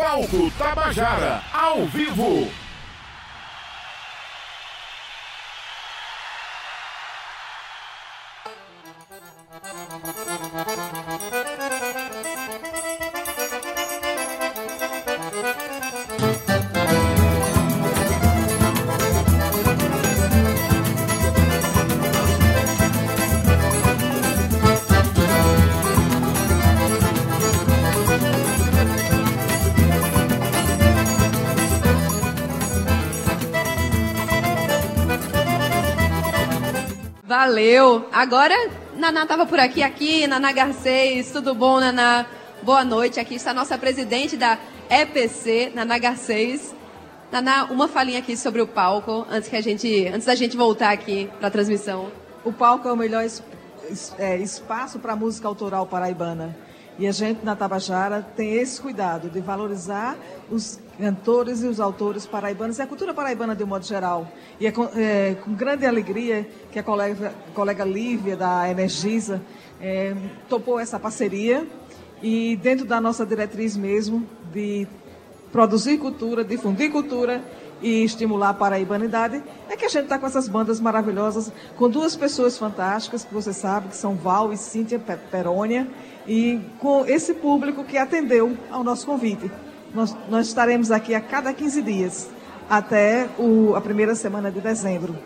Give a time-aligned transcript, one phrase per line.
[0.00, 2.48] Palco Tabajara, ao vivo.
[37.60, 38.08] Valeu.
[38.10, 38.54] Agora,
[38.96, 41.30] Naná estava por aqui, aqui, Naná Garcês.
[41.30, 42.24] Tudo bom, Naná?
[42.62, 43.20] Boa noite.
[43.20, 46.74] Aqui está a nossa presidente da EPC, Naná Garcês.
[47.30, 50.90] Naná, uma falinha aqui sobre o palco, antes, que a gente, antes da gente voltar
[50.90, 52.10] aqui para a transmissão.
[52.46, 53.42] O palco é o melhor es,
[54.18, 56.56] é, espaço para a música autoral paraibana.
[56.98, 60.16] E a gente na Tabajara tem esse cuidado de valorizar
[60.50, 64.30] os cantores e os autores paraibanos e a cultura paraibana de um modo geral.
[64.60, 69.40] E é com, é, com grande alegria que a colega, colega Lívia, da Energisa,
[69.80, 70.14] é,
[70.48, 71.66] topou essa parceria
[72.22, 74.86] e dentro da nossa diretriz mesmo de
[75.50, 77.42] produzir cultura, difundir cultura
[77.82, 82.14] e estimular a paraibanidade, é que a gente está com essas bandas maravilhosas, com duas
[82.14, 85.88] pessoas fantásticas, que você sabe, que são Val e Cíntia Perônia,
[86.28, 89.50] e com esse público que atendeu ao nosso convite.
[89.94, 92.30] Nós, nós estaremos aqui a cada 15 dias,
[92.68, 95.16] até o, a primeira semana de dezembro.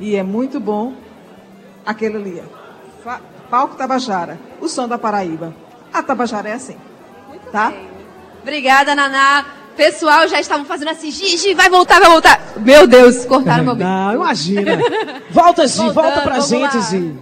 [0.00, 0.94] E é muito bom
[1.86, 2.42] aquele ali.
[3.02, 5.54] Fa, Palco Tabajara, o som da Paraíba.
[5.92, 6.76] A Tabajara é assim.
[7.28, 7.70] Muito tá?
[7.70, 7.88] Bem.
[8.42, 9.44] Obrigada, Naná.
[9.76, 12.40] Pessoal, já estavam fazendo assim, Gigi, vai voltar, vai voltar.
[12.56, 13.86] Meu Deus, cortaram meu bem.
[13.86, 14.78] Não, imagina.
[15.30, 17.16] Volta, Gi, volta pra gente, Gi.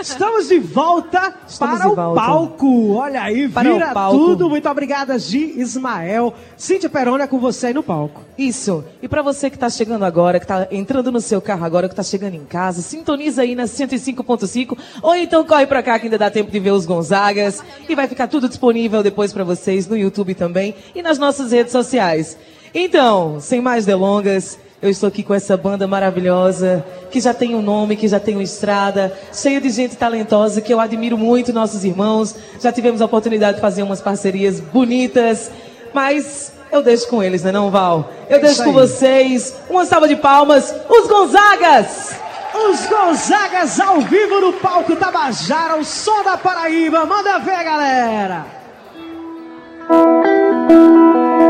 [0.00, 2.02] Estamos de volta Estamos para de volta.
[2.02, 2.92] o palco.
[2.94, 4.48] Olha aí, para vira tudo.
[4.48, 6.34] Muito obrigada, Gi Ismael.
[6.56, 8.22] Cíntia Perônia com você aí no palco.
[8.36, 8.84] Isso.
[9.02, 11.92] E para você que está chegando agora, que está entrando no seu carro agora, que
[11.92, 16.18] está chegando em casa, sintoniza aí na 105.5 ou então corre para cá que ainda
[16.18, 19.96] dá tempo de ver os Gonzagas e vai ficar tudo disponível depois para vocês no
[19.96, 22.36] YouTube também e nas nossas redes sociais.
[22.74, 27.60] Então, sem mais delongas, eu estou aqui com essa banda maravilhosa, que já tem um
[27.60, 31.84] nome, que já tem uma estrada, cheia de gente talentosa, que eu admiro muito, nossos
[31.84, 32.34] irmãos.
[32.58, 35.50] Já tivemos a oportunidade de fazer umas parcerias bonitas,
[35.92, 38.10] mas eu deixo com eles, né não, Val?
[38.28, 39.54] Eu é deixo com vocês.
[39.68, 42.14] Uma salva de palmas, os Gonzagas!
[42.52, 47.04] Os Gonzagas ao vivo no palco Tabajara, o som da Paraíba.
[47.04, 48.46] Manda ver, galera!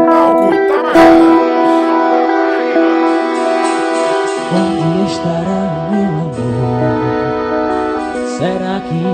[0.06, 1.39] Palco Tabajara.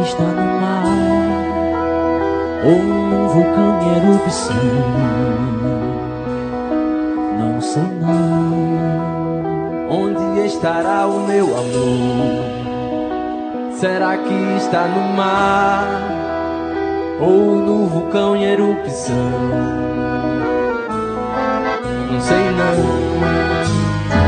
[0.07, 0.85] Está no mar?
[2.65, 4.57] Ou num vulcão em erupção?
[7.39, 8.87] Não sei não
[9.91, 12.45] Onde estará o meu amor?
[13.73, 15.87] Será que está no mar?
[17.21, 19.15] Ou no vulcão em erupção?
[22.11, 23.07] Não sei não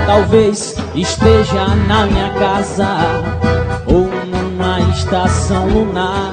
[0.06, 2.88] Talvez esteja na minha casa
[3.87, 4.09] ou
[4.91, 6.33] estação lunar,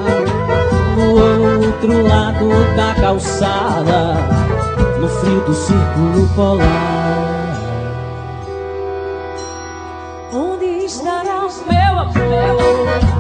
[0.96, 4.16] no outro lado da calçada,
[5.00, 7.56] no frio do círculo polar.
[10.34, 13.15] Onde estará meu amor?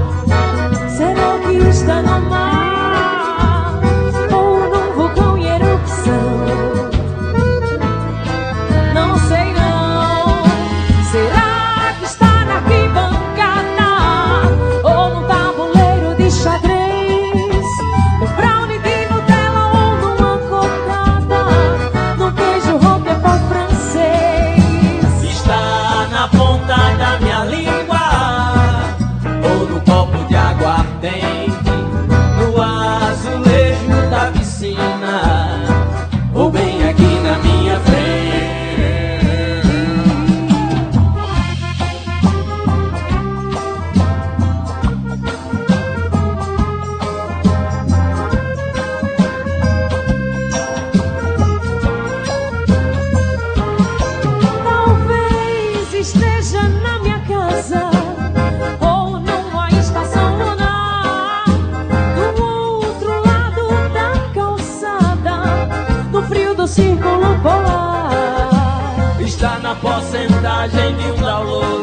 [71.35, 71.74] Cavaquinho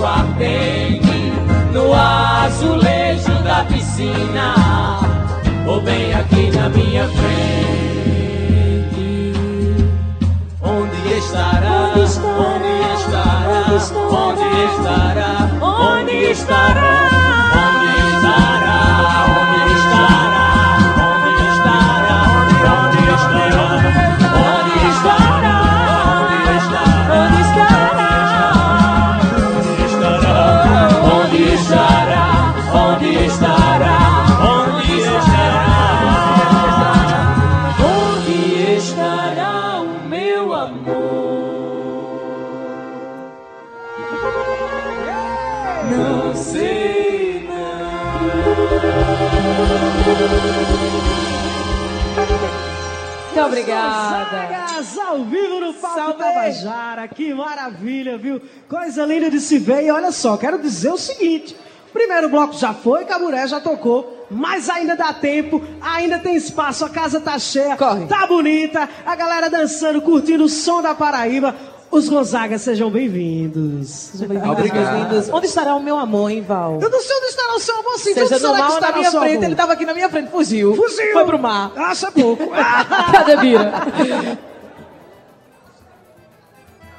[0.00, 1.32] aguardente,
[1.72, 4.54] no azulejo da piscina,
[5.66, 7.32] ou bem aqui na minha frente.
[10.62, 11.92] Onde estará?
[11.94, 13.66] Onde estará?
[14.10, 15.30] Onde estará?
[15.60, 17.10] Onde estará?
[17.10, 17.19] Muito
[53.62, 55.06] obrigada.
[55.06, 57.08] ao vivo no Palco Tabajara.
[57.08, 58.40] Que maravilha, viu?
[58.68, 59.84] Coisa linda de se ver.
[59.84, 61.56] E olha só, quero dizer o seguinte.
[61.92, 66.88] Primeiro bloco já foi, Caburé já tocou, mas ainda dá tempo, ainda tem espaço, a
[66.88, 68.06] casa tá cheia, Corre.
[68.06, 71.52] tá bonita, a galera dançando, curtindo o som da Paraíba.
[71.90, 73.88] Os Gonzaga, sejam bem-vindos.
[73.88, 75.28] Sejam bem-vindos.
[75.32, 76.78] Onde estará o meu amor, hein, Val?
[76.80, 78.14] Eu não sei onde estará o seu amor, sim.
[78.14, 79.32] Seja onde no será que mal ou estará na minha frente.
[79.34, 79.44] amor?
[79.44, 80.76] Ele estava aqui na minha frente, fugiu.
[80.76, 81.12] Fugiu.
[81.12, 81.72] Foi pro mar.
[81.76, 82.44] Acha pouco.
[83.12, 83.72] Cadê Bira?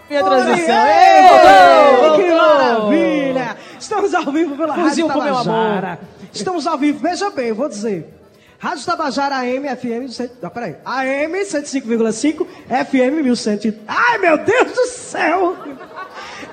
[0.09, 0.75] Minha transição.
[0.75, 2.37] Ei, Ei, que voltou.
[2.37, 3.57] maravilha!
[3.79, 5.99] Estamos ao vivo pela Fuzil Rádio pro meu Tabajara.
[6.33, 8.20] Estamos ao vivo, veja bem, eu vou dizer.
[8.61, 13.73] Rádio Tabajara AM, FM, cento- ah, peraí, AM 105,5, FM 1100.
[13.87, 15.55] Ai, meu Deus do céu!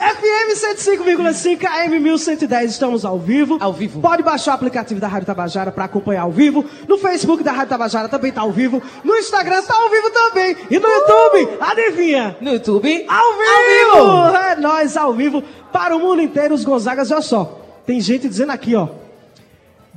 [0.01, 3.59] FM 105,5, AM 1110, estamos ao vivo.
[3.61, 4.01] Ao vivo.
[4.01, 6.65] Pode baixar o aplicativo da Rádio Tabajara para acompanhar ao vivo.
[6.89, 8.83] No Facebook da Rádio Tabajara também tá ao vivo.
[9.05, 10.57] No Instagram tá ao vivo também.
[10.71, 12.37] E no YouTube, adivinha?
[12.41, 13.07] No YouTube.
[13.07, 14.37] Ao vivo!
[14.49, 17.61] É nós ao vivo para o mundo inteiro, os Gonzagas, olha só.
[17.85, 18.89] Tem gente dizendo aqui, ó.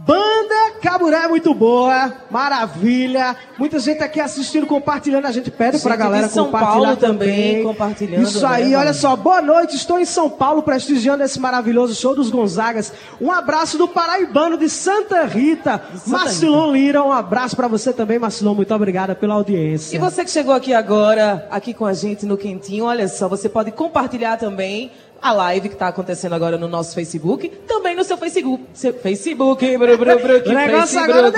[0.06, 3.36] Banda Caburé é muito boa, maravilha.
[3.60, 5.26] Muita gente aqui assistindo, compartilhando.
[5.26, 8.64] A gente pede pra Gente galera de São compartilhar Paulo também, compartilhando, Isso né, aí,
[8.72, 8.78] mano?
[8.80, 9.16] olha só.
[9.16, 12.92] Boa noite, estou em São Paulo prestigiando esse maravilhoso show dos Gonzagas.
[13.22, 17.04] Um abraço do paraibano de Santa Rita, Marcilon Lira.
[17.04, 18.56] Um abraço pra você também, Marcilon.
[18.56, 19.96] Muito obrigada pela audiência.
[19.96, 23.48] E você que chegou aqui agora, aqui com a gente no Quentinho, olha só, você
[23.48, 24.92] pode compartilhar também
[25.22, 29.78] a live que está acontecendo agora no nosso Facebook, também no seu Facebook, seu Facebook,
[29.78, 31.32] bru, bru, bru, que O negócio agora.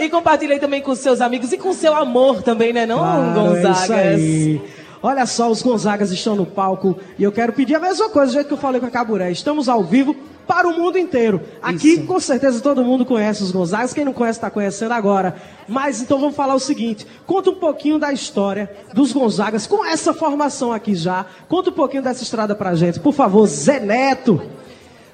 [0.00, 3.90] E compartilhe também com seus amigos e com seu amor também, né, não, Claro, Gonzagas?
[3.90, 4.62] É isso aí.
[5.00, 8.34] Olha só, os Gonzagas estão no palco e eu quero pedir a mesma coisa, do
[8.34, 9.30] jeito que eu falei com a Caburé.
[9.30, 11.40] Estamos ao vivo para o mundo inteiro.
[11.62, 12.04] Aqui, Isso.
[12.04, 13.92] com certeza, todo mundo conhece os Gonzagas.
[13.92, 15.36] Quem não conhece, está conhecendo agora.
[15.68, 20.12] Mas então vamos falar o seguinte: conta um pouquinho da história dos Gonzagas com essa
[20.12, 21.26] formação aqui já.
[21.48, 23.00] Conta um pouquinho dessa estrada pra gente.
[23.00, 24.40] Por favor, Zé Neto.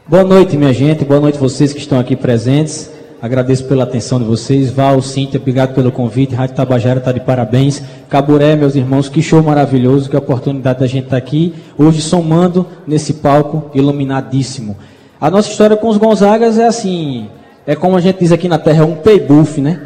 [0.07, 1.05] Boa noite, minha gente.
[1.05, 2.91] Boa noite vocês que estão aqui presentes.
[3.23, 4.71] Agradeço pela atenção de vocês.
[4.71, 6.35] Val, Cíntia, obrigado pelo convite.
[6.35, 7.83] Rádio Tabajara está de parabéns.
[8.09, 13.15] Caburé, meus irmãos, que show maravilhoso, que oportunidade da gente estar aqui hoje somando nesse
[13.15, 14.75] palco iluminadíssimo.
[15.21, 17.29] A nossa história com os Gonzagas é assim,
[17.67, 19.83] é como a gente diz aqui na Terra, um paybuff, né?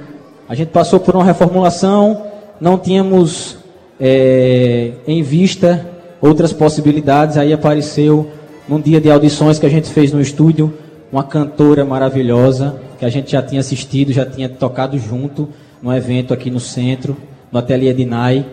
[0.48, 2.24] A gente passou por uma reformulação,
[2.60, 3.56] não tínhamos
[3.98, 5.84] é, em vista
[6.20, 8.30] outras possibilidades, aí apareceu
[8.68, 10.72] num dia de audições que a gente fez no estúdio,
[11.10, 15.48] uma cantora maravilhosa, que a gente já tinha assistido, já tinha tocado junto
[15.82, 17.16] no evento aqui no centro,
[17.50, 18.46] no ateliê de Nai.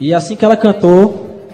[0.00, 1.44] E assim que ela cantou,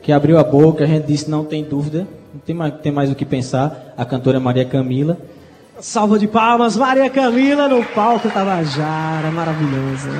[0.00, 3.10] que abriu a boca, a gente disse, não tem dúvida, não tem mais, tem mais
[3.10, 5.16] o que pensar, a cantora é Maria Camila.
[5.80, 9.30] Salva de palmas, Maria Camila no palco Tabajara.
[9.30, 10.10] Maravilhosa.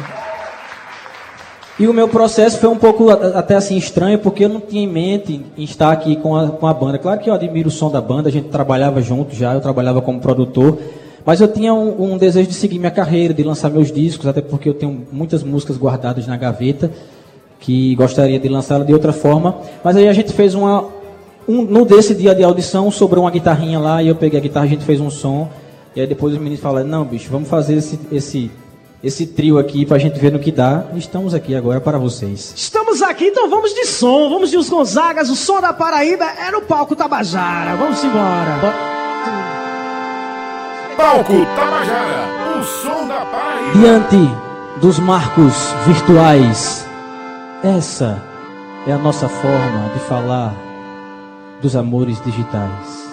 [1.79, 4.87] E o meu processo foi um pouco até assim estranho, porque eu não tinha em
[4.87, 6.99] mente em estar aqui com a, com a banda.
[6.99, 10.03] Claro que eu admiro o som da banda, a gente trabalhava junto já, eu trabalhava
[10.03, 10.79] como produtor,
[11.25, 14.43] mas eu tinha um, um desejo de seguir minha carreira, de lançar meus discos, até
[14.43, 16.91] porque eu tenho muitas músicas guardadas na gaveta,
[17.61, 19.57] que gostaria de lançá-la de outra forma.
[19.83, 20.87] Mas aí a gente fez uma.
[21.49, 24.67] Um, no desse dia de audição, sobrou uma guitarrinha lá, e eu peguei a guitarra,
[24.67, 25.49] a gente fez um som,
[25.95, 28.51] e aí depois os meninos falaram, não, bicho, vamos fazer esse, esse,
[29.03, 30.85] esse trio aqui pra gente ver no que dá.
[30.95, 32.53] E estamos aqui agora para vocês.
[32.57, 34.29] Estamos aqui, então vamos de som.
[34.29, 35.31] Vamos de os Gonzagas.
[35.31, 37.75] O som da Paraíba é no palco Tabajara.
[37.77, 38.61] Vamos embora.
[40.97, 43.79] Palco Tabajara, o som da Paraíba.
[43.79, 44.17] Diante
[44.81, 45.55] dos marcos
[45.87, 46.87] virtuais,
[47.65, 48.23] essa
[48.87, 50.55] é a nossa forma de falar
[51.61, 53.11] dos amores digitais.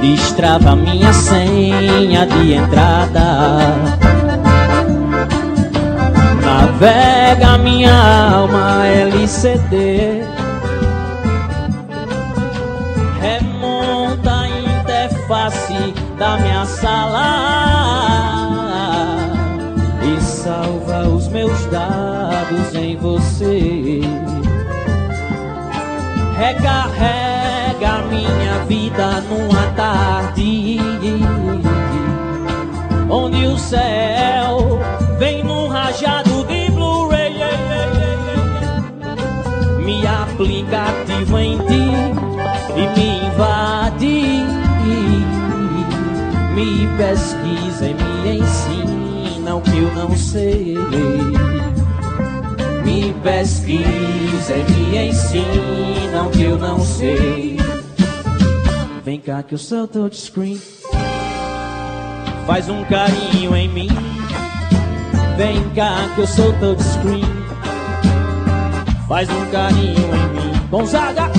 [0.00, 3.74] Destrava minha senha de entrada.
[6.44, 7.92] Navega minha
[8.32, 10.37] alma LCD.
[16.28, 17.24] Da minha sala
[20.02, 24.00] e salva os meus dados em você.
[26.36, 30.78] Recarrega minha vida numa tarde
[33.08, 34.78] onde o céu
[35.18, 37.32] vem num rajado de Blu-ray.
[39.82, 41.90] Me aplicativo em ti
[42.76, 43.57] e me invade.
[46.58, 50.76] Me pesquisa e me ensina o que eu não sei.
[52.84, 57.58] Me pesquisa e me ensina o que eu não sei.
[59.04, 60.60] Vem cá que eu sou touchscreen.
[62.44, 63.88] Faz um carinho em mim.
[65.36, 67.22] Vem cá que eu sou touchscreen.
[69.06, 70.68] Faz um carinho em mim.
[70.68, 71.30] Gonzaga!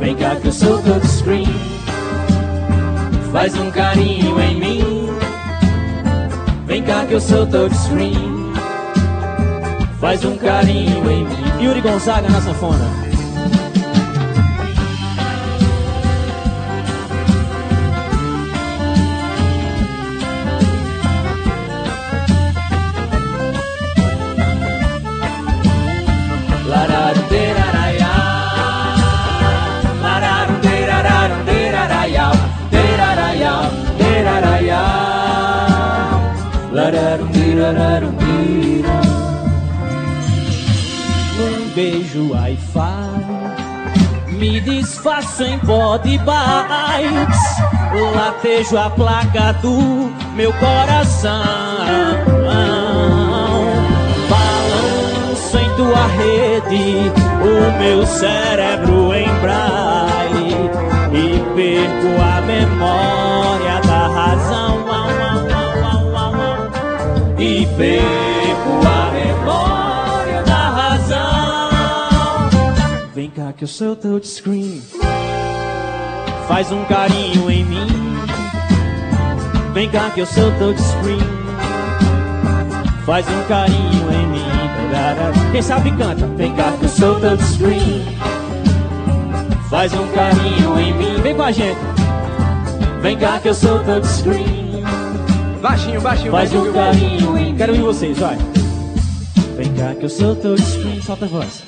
[0.00, 1.77] Vem cá que eu sou touchscreen.
[3.32, 5.08] Faz um carinho em mim.
[6.66, 8.52] Vem cá que eu sou touchscreen.
[10.00, 11.62] Faz um carinho em mim.
[11.62, 13.07] Yuri Gonzaga na sanfona.
[37.72, 38.88] Lararundirararundira.
[41.36, 42.78] Num beijo Wi-Fi
[44.38, 47.38] Me desfaço em body bytes
[48.14, 51.42] Latejo a placa do meu coração.
[54.28, 60.70] Balanço em tua rede O meu cérebro em braille.
[61.12, 64.87] E perco a memória da razão
[67.50, 72.50] E a memória da razão.
[73.14, 74.82] Vem cá que eu sou touchscreen
[76.46, 77.86] Faz um carinho em mim.
[79.72, 81.18] Vem cá que eu sou touchscreen
[83.06, 84.44] Faz um carinho em mim.
[85.50, 86.26] Quem sabe canta?
[86.26, 88.04] Vem cá que eu sou touchscreen
[89.70, 91.22] Faz um carinho em mim.
[91.22, 91.80] Vem com a gente.
[93.00, 94.47] Vem cá que eu sou touchscreen
[95.60, 96.70] Baixinho, baixinho, Faz baixinho.
[96.70, 98.36] um carinho em Quero ouvir vocês, vai.
[99.56, 101.64] Vem cá que eu sou touchscreen Solta a voz.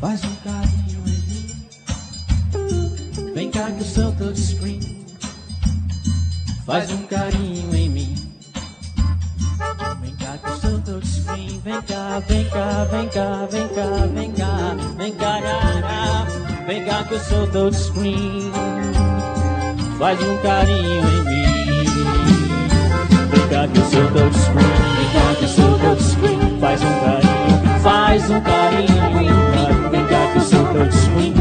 [0.00, 1.46] Faz um carinho em mim
[3.34, 4.80] Vem cá que eu sou touchscreen
[6.66, 8.14] Faz um carinho em mim.
[10.00, 14.32] Vem cá que eu sou touchscreen Vem cá, vem cá, vem cá, vem cá, vem
[14.32, 16.26] cá Vem cá, rara.
[16.66, 18.50] Vem cá que eu sou touchscreen
[19.98, 21.51] Faz um carinho em mim
[23.52, 24.66] Vem cá que eu sou touchscreen
[24.96, 29.28] Vem cá que eu sou touchscreen Faz um carinho, faz um carinho em mim.
[29.90, 31.34] Vem cá que eu sou touchscreen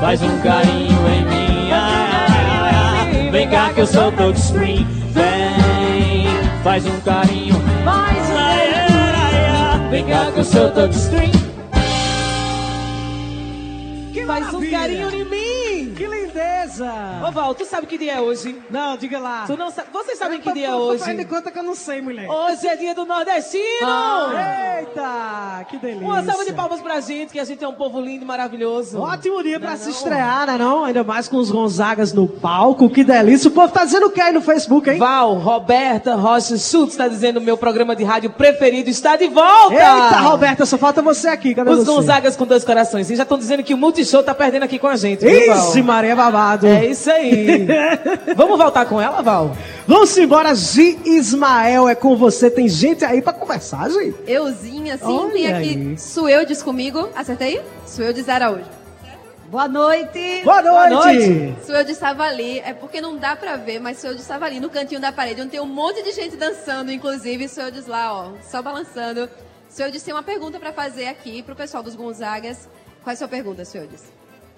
[0.00, 1.70] Faz um carinho em mim.
[1.70, 3.30] Ai, ai, ai.
[3.30, 6.26] Vem cá que eu sou touchscreen Vem,
[6.64, 7.54] faz um carinho.
[7.84, 9.90] Faz um carinho.
[9.90, 11.32] Vem cá que eu sou touchscreen
[14.26, 15.41] Faz um carinho em mim.
[16.72, 17.28] Que lindeza!
[17.28, 18.56] Ô Val, tu sabe que dia é hoje?
[18.70, 19.44] Não, diga lá.
[19.46, 19.88] Tu não sabe?
[19.92, 21.00] Vocês sabem que dia é hoje?
[21.00, 22.28] fazendo de conta que eu não sei, mulher.
[22.28, 23.62] Hoje é dia do nordestino!
[24.78, 26.06] Eita, que delícia.
[26.06, 28.98] Uma salva de palmas pra gente, que a gente é um povo lindo e maravilhoso.
[28.98, 30.84] Ótimo dia pra Não se estrear, né não?
[30.84, 33.48] Ainda mais com os Gonzagas no palco, que delícia.
[33.48, 34.98] O povo tá dizendo o que aí no Facebook, hein?
[34.98, 39.74] Val, Roberta Rocha Schultz está dizendo meu programa de rádio preferido está de volta!
[39.74, 41.86] Eita, Roberta, só falta você aqui, cadê Os você?
[41.86, 43.10] Gonzagas com dois corações.
[43.10, 45.26] E já estão dizendo que o Multishow tá perdendo aqui com a gente.
[45.26, 46.61] Ixi, Maria Babado.
[46.66, 47.66] É isso aí.
[48.36, 49.56] Vamos voltar com ela, Val?
[49.86, 52.50] Vamos embora, Gi Ismael, é com você.
[52.50, 54.14] Tem gente aí pra conversar, Gi?
[54.26, 55.98] Euzinha, sim, Olha tem aqui aí.
[55.98, 57.08] Sueldes comigo.
[57.14, 57.60] Acertei?
[57.86, 58.82] Sueldes Araújo.
[59.52, 60.40] Boa noite.
[60.44, 60.88] Boa noite.
[60.88, 61.56] Boa noite.
[61.66, 64.98] Sueldes estava ali, é porque não dá pra ver, mas Sueldes estava ali no cantinho
[64.98, 69.28] da parede, onde tem um monte de gente dançando, inclusive Sueldes lá, ó, só balançando.
[69.68, 72.66] Sueldes tem uma pergunta pra fazer aqui pro pessoal dos Gonzagas.
[73.02, 74.04] Qual é a sua pergunta, Sueldes?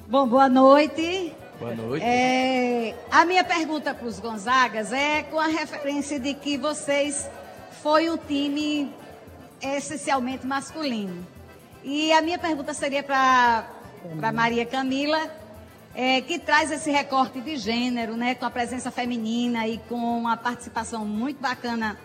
[0.07, 1.33] Bom, boa noite.
[1.59, 2.05] Boa noite.
[2.05, 7.31] É, a minha pergunta para os Gonzagas é com a referência de que vocês
[7.83, 8.93] foi um time
[9.63, 11.27] essencialmente masculino.
[11.83, 13.67] E a minha pergunta seria para
[14.33, 15.31] Maria Camila.
[15.95, 20.37] é, que traz esse recorte de gênero, né, com a presença feminina e com uma
[20.37, 21.97] participação muito bacana,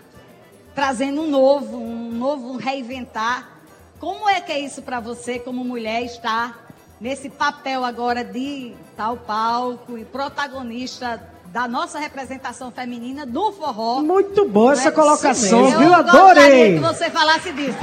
[0.75, 3.57] trazendo um novo, um novo reinventar.
[3.99, 6.68] Como é que é isso para você, como mulher, estar
[6.99, 14.01] nesse papel agora de tal palco e protagonista da nossa representação feminina do forró.
[14.01, 14.91] Muito boa essa é?
[14.91, 15.93] colocação, Sim, viu?
[15.93, 16.75] Adorei.
[16.75, 17.77] que você falasse disso.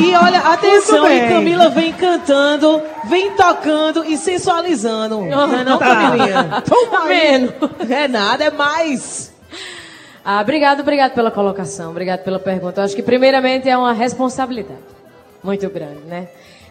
[0.00, 5.22] E olha, atenção, e Camila vem cantando, vem tocando e sensualizando.
[5.26, 5.86] Não é não, tá.
[5.86, 6.62] Camilinha?
[6.90, 7.50] Tá menos.
[7.90, 9.32] É nada, é mais.
[10.24, 12.80] Ah, obrigado, obrigado pela colocação, obrigado pela pergunta.
[12.80, 14.78] Eu acho que primeiramente é uma responsabilidade
[15.42, 16.28] muito grande, né?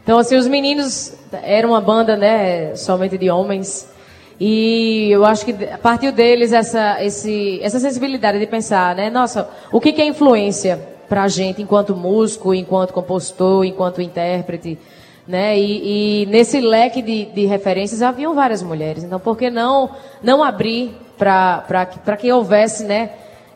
[0.08, 3.92] Então, assim, os meninos eram uma banda, né, somente de homens.
[4.40, 9.10] E eu acho que partiu deles essa, esse, essa sensibilidade de pensar, né?
[9.10, 14.80] Nossa, o que, que é influência para a gente enquanto músico, enquanto compositor, enquanto intérprete,
[15.28, 15.60] né?
[15.60, 19.04] E, e nesse leque de, de, referências haviam várias mulheres.
[19.04, 19.90] Então, por que não
[20.24, 23.10] não abrir para que houvesse, né?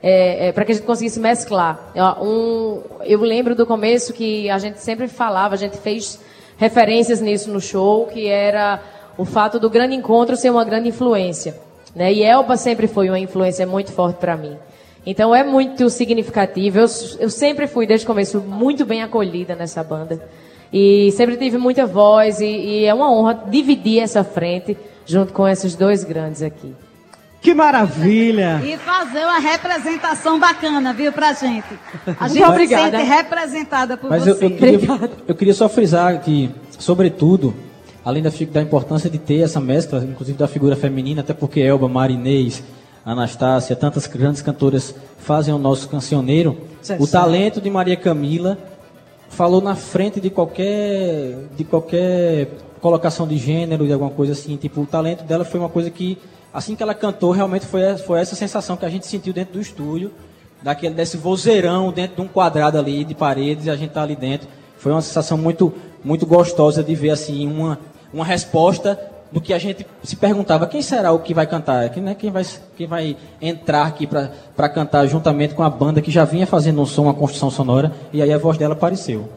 [0.03, 1.93] É, é, para que a gente conseguisse mesclar.
[2.21, 6.19] Um, eu lembro do começo que a gente sempre falava, a gente fez
[6.61, 8.79] referências nisso no show, que era
[9.17, 11.55] o fato do grande encontro ser uma grande influência.
[11.95, 12.13] Né?
[12.13, 14.55] E Elba sempre foi uma influência muito forte para mim.
[15.03, 16.77] Então é muito significativo.
[16.77, 16.85] Eu,
[17.19, 20.23] eu sempre fui, desde o começo, muito bem acolhida nessa banda.
[20.71, 25.47] E sempre tive muita voz e, e é uma honra dividir essa frente junto com
[25.47, 26.75] esses dois grandes aqui.
[27.41, 28.61] Que maravilha!
[28.63, 31.65] E fazer uma representação bacana, viu, pra gente.
[32.19, 34.45] A gente se sente representada por Mas você.
[34.45, 37.55] Eu, eu, queria, eu queria só frisar que, sobretudo,
[38.05, 41.89] além da, da, importância de ter essa mescla, inclusive da figura feminina, até porque Elba,
[41.89, 42.63] Marinês,
[43.03, 46.55] Anastácia, tantas grandes cantoras fazem o nosso cancioneiro,
[46.99, 48.57] o talento de Maria Camila
[49.29, 54.57] falou na frente de qualquer, de qualquer colocação de gênero, de alguma coisa assim.
[54.57, 56.17] Tipo, o talento dela foi uma coisa que,
[56.53, 59.61] assim que ela cantou, realmente foi, foi essa sensação que a gente sentiu dentro do
[59.61, 60.11] estúdio,
[60.61, 64.15] daquele, desse vozeirão dentro de um quadrado ali de paredes, e a gente tá ali
[64.15, 64.47] dentro.
[64.77, 67.79] Foi uma sensação muito, muito gostosa de ver assim uma,
[68.13, 68.99] uma resposta
[69.31, 71.89] do que a gente se perguntava, quem será o que vai cantar?
[71.89, 76.11] Quem, né, quem, vai, quem vai entrar aqui para cantar juntamente com a banda que
[76.11, 79.29] já vinha fazendo um som, uma construção sonora, e aí a voz dela apareceu.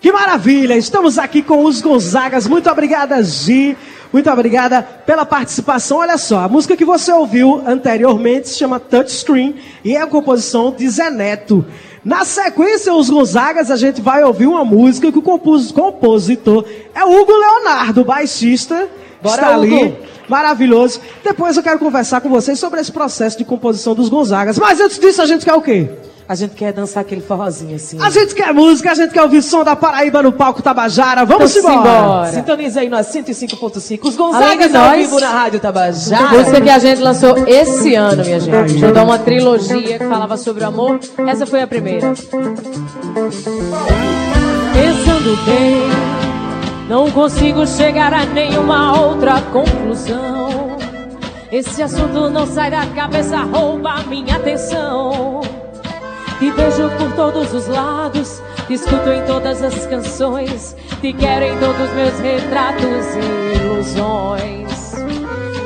[0.00, 0.78] Que maravilha!
[0.78, 2.48] Estamos aqui com os Gonzagas.
[2.48, 3.76] Muito obrigada, Gi.
[4.10, 5.98] Muito obrigada pela participação.
[5.98, 10.72] Olha só, a música que você ouviu anteriormente se chama Touchscreen e é a composição
[10.72, 11.66] de Zé Neto.
[12.02, 17.32] Na sequência, os Gonzagas, a gente vai ouvir uma música que o compositor é Hugo
[17.32, 18.88] Leonardo, baixista.
[19.22, 19.84] Bora, está ali.
[19.84, 19.96] Hugo.
[20.26, 20.98] Maravilhoso.
[21.22, 24.58] Depois eu quero conversar com vocês sobre esse processo de composição dos Gonzagas.
[24.58, 25.90] Mas antes disso, a gente quer o quê?
[26.30, 28.00] A gente quer dançar aquele forrozinho assim.
[28.00, 31.24] A gente quer música, a gente quer ouvir som da Paraíba no palco Tabajara.
[31.24, 31.88] Vamos então, embora.
[31.88, 32.30] embora.
[32.30, 33.98] Sintoniza aí no 105.5.
[34.04, 36.38] Os Gonzagas ao vivo na Rádio Tabajara.
[36.38, 38.78] Música que a gente lançou esse ano, minha gente.
[38.78, 41.00] Juntou uma trilogia que falava sobre o amor.
[41.26, 42.14] Essa foi a primeira.
[42.14, 42.64] Pensando
[45.44, 45.82] bem,
[46.88, 50.78] não consigo chegar a nenhuma outra conclusão.
[51.50, 55.40] Esse assunto não sai da cabeça, rouba a minha atenção.
[56.40, 61.58] Te vejo por todos os lados, te escuto em todas as canções, te quero em
[61.58, 64.94] todos os meus retratos e ilusões.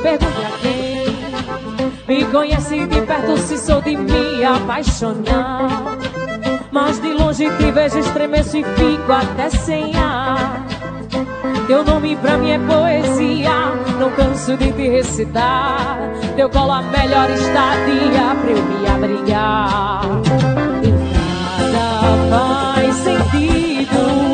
[0.02, 5.96] Pergunte a quem me conhece de perto se sou de me apaixonar.
[6.72, 10.66] Mas de longe te vejo, estremeço e fico até sem ar.
[11.68, 15.98] Teu nome pra mim é poesia, não canso de te recitar.
[16.34, 20.63] Teu colo a melhor estadia pra eu me abrigar
[23.02, 24.33] sentido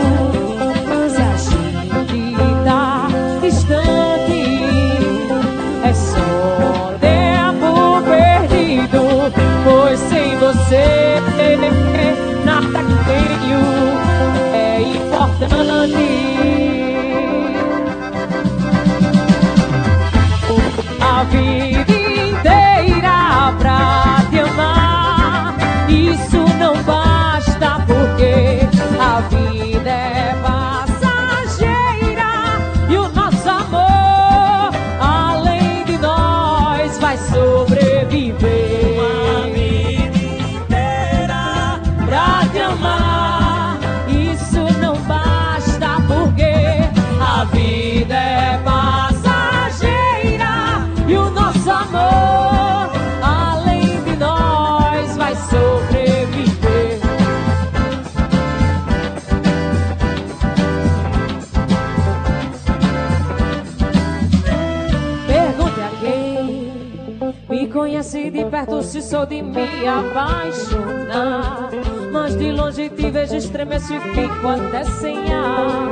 [68.60, 71.70] perto se sou de me apaixonar.
[72.12, 75.88] Mas de longe te vejo estremeço e fico até sem ar.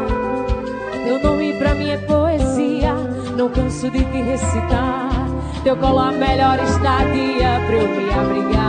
[1.05, 2.95] Teu nome pra mim é poesia,
[3.37, 5.09] não canso de te recitar.
[5.63, 8.68] Teu colo a melhor estadia pra eu me abrigar.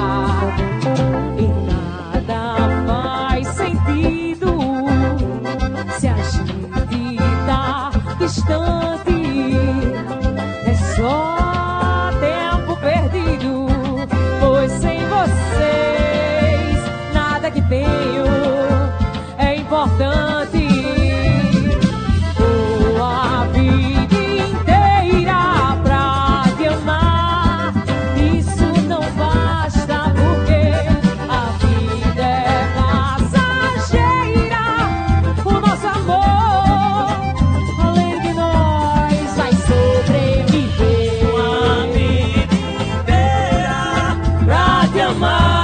[45.13, 45.58] Pra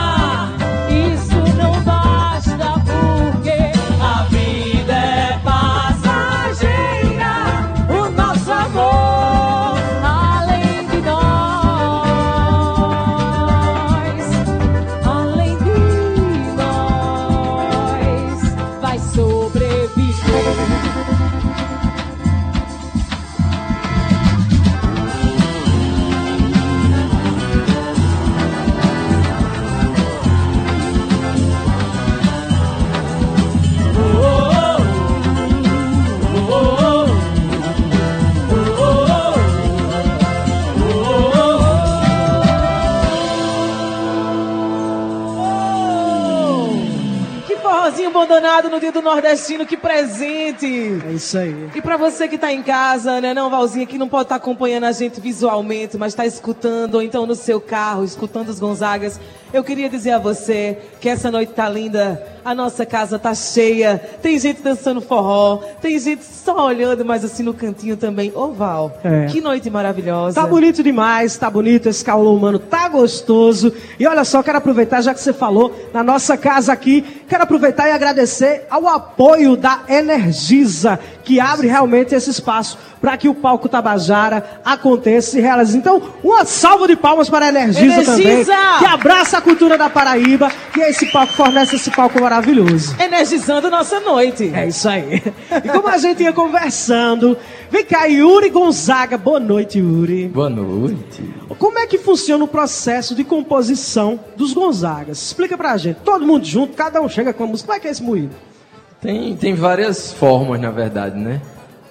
[49.06, 50.66] nordestino, que presente!
[51.08, 51.70] É isso aí.
[51.74, 54.86] E pra você que tá em casa, né, não, Valzinha, que não pode estar acompanhando
[54.86, 59.20] a gente visualmente, mas tá escutando, ou então no seu carro, escutando os Gonzagas,
[59.56, 63.98] eu queria dizer a você que essa noite tá linda, a nossa casa tá cheia,
[64.22, 68.32] tem gente dançando forró, tem gente só olhando, mas assim no cantinho também.
[68.36, 69.28] Ô, Val, É.
[69.28, 70.40] que noite maravilhosa.
[70.42, 73.72] Tá bonito demais, tá bonito esse caulão humano, tá gostoso.
[74.00, 77.88] E olha só, quero aproveitar, já que você falou na nossa casa aqui, quero aproveitar
[77.88, 83.70] e agradecer ao apoio da Energisa, que abre realmente esse espaço para que o palco
[83.70, 85.78] Tabajara aconteça e realize.
[85.78, 88.54] Então, uma salva de palmas para a Energisa, também, Energisa!
[88.80, 92.96] que abraça cultura da Paraíba, e esse palco fornece esse palco maravilhoso.
[93.00, 94.52] Energizando nossa noite.
[94.52, 95.22] É isso aí.
[95.64, 97.38] E como a gente ia conversando,
[97.70, 99.20] vem cá, Yuri Gonzaga.
[99.20, 100.28] Boa noite, Yuri.
[100.28, 101.24] Boa noite.
[101.60, 105.22] Como é que funciona o processo de composição dos Gonzagas?
[105.22, 105.98] Explica pra gente.
[106.04, 107.68] Todo mundo junto, cada um chega com a música.
[107.68, 108.36] Como é que é esse moído?
[109.00, 111.40] Tem, tem várias formas, na verdade, né?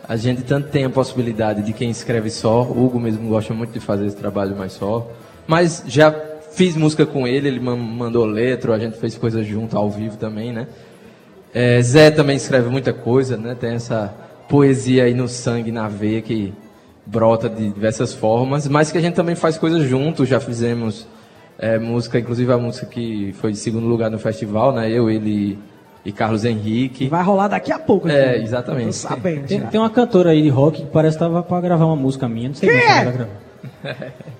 [0.08, 3.72] A gente tanto tem a possibilidade de quem escreve só, o Hugo mesmo gosta muito
[3.72, 5.08] de fazer esse trabalho mais só,
[5.46, 6.10] mas já
[6.54, 10.16] fiz música com ele, ele ma- mandou letra, a gente fez coisas junto ao vivo
[10.16, 10.66] também, né?
[11.52, 13.54] É, Zé também escreve muita coisa, né?
[13.58, 14.12] Tem essa
[14.48, 16.52] poesia aí no sangue, na veia, que
[17.06, 21.06] brota de diversas formas, mas que a gente também faz coisas juntos, já fizemos
[21.58, 24.90] é, música, inclusive a música que foi de segundo lugar no festival, né?
[24.90, 25.58] Eu, ele
[26.04, 27.08] e Carlos Henrique.
[27.08, 28.08] Vai rolar daqui a pouco.
[28.08, 28.42] É, então.
[28.44, 28.94] exatamente.
[28.96, 29.46] Sabendo.
[29.46, 32.28] Tem, tem uma cantora aí de rock que parece que tava pra gravar uma música
[32.28, 32.48] minha.
[32.48, 32.84] Não sei Quem é?
[32.90, 33.43] ela vai gravar.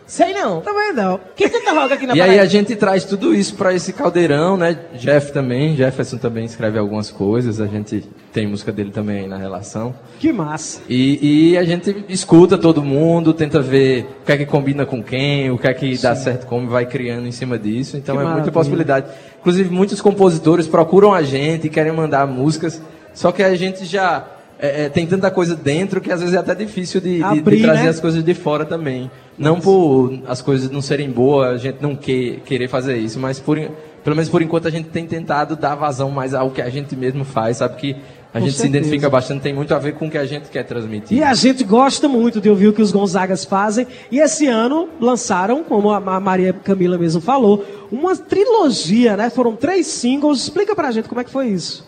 [0.07, 0.61] Sei não.
[0.61, 1.19] Também não.
[1.35, 2.43] Quem canta rock aqui na E aí Paraíba?
[2.43, 4.79] a gente traz tudo isso para esse caldeirão, né?
[4.95, 9.37] Jeff também, Jefferson também escreve algumas coisas, a gente tem música dele também aí na
[9.37, 9.95] relação.
[10.19, 10.81] Que massa.
[10.89, 15.03] E, e a gente escuta todo mundo, tenta ver o que é que combina com
[15.03, 17.97] quem, o que é que dá certo como, vai criando em cima disso.
[17.97, 18.43] Então Que é maravilha.
[18.43, 19.07] muita possibilidade.
[19.41, 22.81] Inclusive, muitos compositores procuram a gente, querem mandar músicas,
[23.13, 24.25] só que a gente já
[24.67, 27.25] é, é, tem tanta coisa dentro que às vezes é até difícil de, de- de
[27.25, 27.89] Abrir, trazer né?
[27.89, 29.11] as coisas de fora também.
[29.37, 33.39] Não por as coisas não serem boas, a gente não que, querer fazer isso, mas
[33.41, 36.69] por, pelo menos por enquanto a gente tem tentado dar vazão mais ao que a
[36.71, 37.97] gente mesmo faz, sabe que
[38.33, 38.79] a Com gente se certeza.
[38.79, 41.17] identifica bastante, tem muito a ver com o que a gente quer transmitir.
[41.19, 43.87] E a gente gosta muito de ouvir o que os Gonzagas fazem.
[44.11, 49.31] E esse ano lançaram, como a Ma- Maria Camila mesmo falou, uma trilogia, né?
[49.31, 50.43] Foram três singles.
[50.43, 51.87] Explica pra gente como é que foi isso.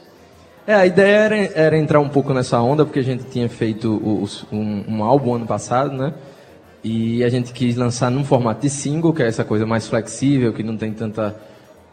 [0.66, 4.00] É, a ideia era, era entrar um pouco nessa onda, porque a gente tinha feito
[4.22, 6.12] os- um, um álbum ano passado, né?
[6.82, 10.52] E a gente quis lançar num formato de single, que é essa coisa mais flexível,
[10.52, 11.36] que não tem tanta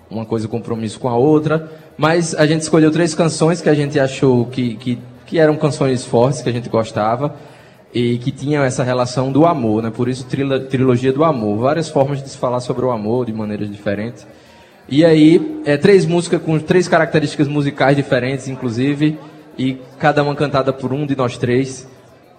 [0.10, 1.72] uma coisa compromisso com a outra.
[1.98, 6.04] Mas a gente escolheu três canções que a gente achou que, que, que eram canções
[6.06, 7.36] fortes, que a gente gostava,
[7.94, 9.92] e que tinham essa relação do amor, né?
[9.92, 11.58] Por isso, trila- trilogia do amor.
[11.60, 14.26] Várias formas de se falar sobre o amor, de maneiras diferentes.
[14.88, 19.18] E aí, é, três músicas com três características musicais diferentes, inclusive,
[19.58, 21.88] e cada uma cantada por um de nós três.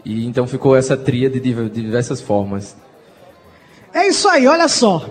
[0.05, 2.77] E então ficou essa tríade de div- de diversas formas.
[3.93, 5.09] É isso aí, olha só.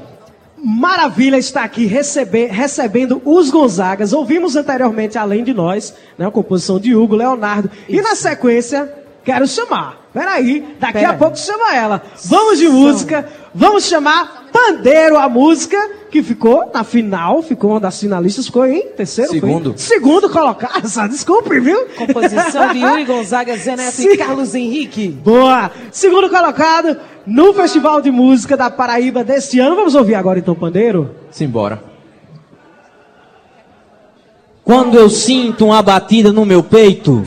[0.65, 4.13] maravilha estar aqui receber, recebendo os Gonzagas.
[4.13, 7.69] Ouvimos anteriormente, além de nós, né, a composição de Hugo, Leonardo.
[7.89, 7.99] Isso.
[7.99, 8.89] E na sequência,
[9.23, 10.03] quero chamar.
[10.13, 11.17] Peraí, daqui Pera a aí.
[11.17, 12.01] pouco chama ela.
[12.25, 15.77] Vamos de música, vamos chamar Pandeiro, a música
[16.12, 19.31] que ficou na final, ficou uma das finalistas, ficou em terceiro?
[19.31, 19.69] Segundo.
[19.71, 19.79] Foi?
[19.79, 21.88] Segundo colocado, desculpe, viu?
[21.97, 25.07] Composição de Yuri Gonzaga, Zeneto e Carlos Henrique.
[25.07, 25.71] Boa!
[25.91, 29.75] Segundo colocado no Festival de Música da Paraíba deste ano.
[29.75, 31.09] Vamos ouvir agora então Pandeiro?
[31.31, 31.83] Simbora.
[34.63, 37.23] Quando eu sinto uma batida no meu peito,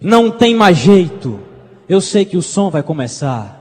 [0.00, 1.40] não tem mais jeito.
[1.88, 3.56] Eu sei que o som vai começar.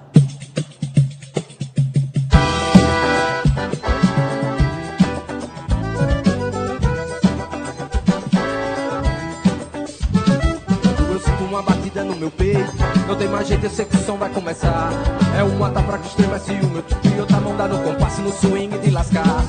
[13.08, 14.92] Não tem mais jeito, eu sei que o som vai começar.
[15.38, 18.78] É uma tapa que estremece o meu tutu e outra mão no compasso no swing
[18.80, 19.46] de lascar.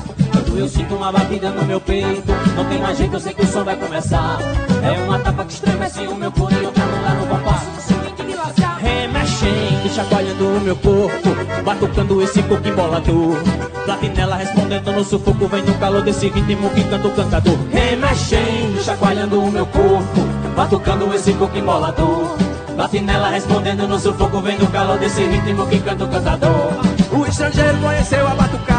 [0.57, 3.47] Eu sinto uma batida no meu peito, não tem mais jeito, eu sei que o
[3.47, 4.39] som vai começar.
[4.81, 8.23] É uma tapa que estremece o meu corpo e mão dá no compasso no swing
[8.23, 8.77] de lascar.
[8.79, 11.29] Remexendo, chacoalhando o meu corpo,
[11.63, 13.37] batucando esse coco embolador.
[13.85, 17.57] Platinela respondendo no sufoco, vem no calor desse ritmo que canta o cantador.
[17.71, 20.21] Remexendo, chacoalhando o meu corpo,
[20.55, 22.35] batucando esse coco embolador.
[22.75, 26.73] Batinela respondendo no sufoco, vem do calor desse ritmo que canta o cantador.
[27.11, 28.76] O estrangeiro conheceu a batucada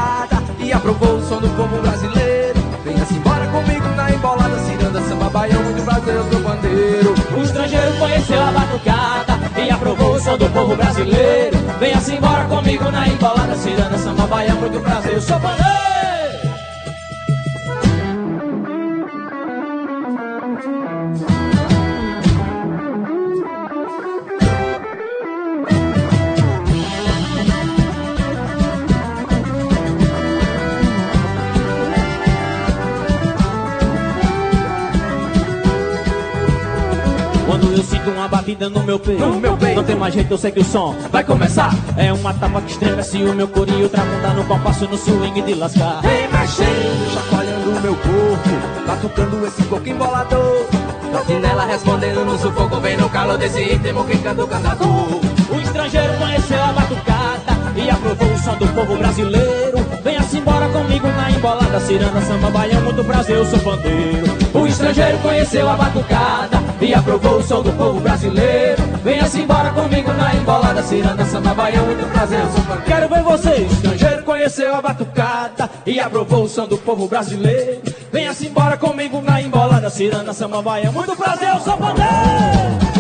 [0.69, 2.61] e aprovou o som do povo brasileiro.
[2.85, 7.15] Venha-se embora comigo na embolada, ciranda, samba, baião, muito brasileiro, seu bandeiro.
[7.39, 11.57] O estrangeiro conheceu a batucada e aprovou o som do povo brasileiro.
[11.81, 15.98] Venha-se embora comigo na embolada, ciranda, samba, baião, muito brasileiro, sou bandeiro.
[38.49, 39.21] Batida no meu peito.
[39.21, 39.77] No meu peito.
[39.77, 41.71] Não tem mais jeito, eu sei que o som vai começar.
[41.97, 45.55] É uma tapa que estremece o meu corinho, outra mão no compasso no swing de
[45.55, 46.01] lascar.
[46.01, 50.67] Vem mexendo, chacoalhando o meu corpo, batucando esse coco embolador.
[51.11, 55.21] Platinela respondendo no sufoco, vem no calor desse ritmo que canta o cantador.
[55.51, 59.79] O estrangeiro conheceu a batucada e aprovou o som do povo brasileiro.
[60.03, 64.27] Venha-se embora comigo na embolada, ciranda, samba, baião, muito Brasil, eu sou pandeiro.
[64.55, 68.83] O estrangeiro conheceu a batucada e aprovou o som do povo brasileiro.
[69.03, 72.85] Venha-se embora comigo na embolada, ciranda, samba, baião, muito prazer, eu sou pandeiro.
[72.85, 73.73] Quero ver vocês.
[73.73, 77.83] Estrangeiro conheceu a batucada e aprovou o som do povo brasileiro.
[78.13, 82.98] Venha-se embora comigo na embolada, ciranda, samba, baião, muito prazer, eu sou pandeiro.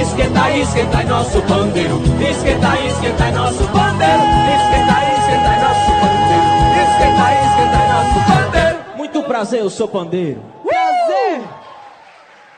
[0.00, 1.96] Esquenta, esquenta nosso pandeiro.
[2.30, 4.22] Esquenta, esquenta nosso pandeiro.
[4.54, 6.48] Esquenta, esquenta nosso pandeiro.
[6.84, 8.96] Esquenta, esquenta nosso pandeiro.
[8.96, 10.40] Muito prazer, eu sou pandeiro.
[10.62, 11.48] Prazer!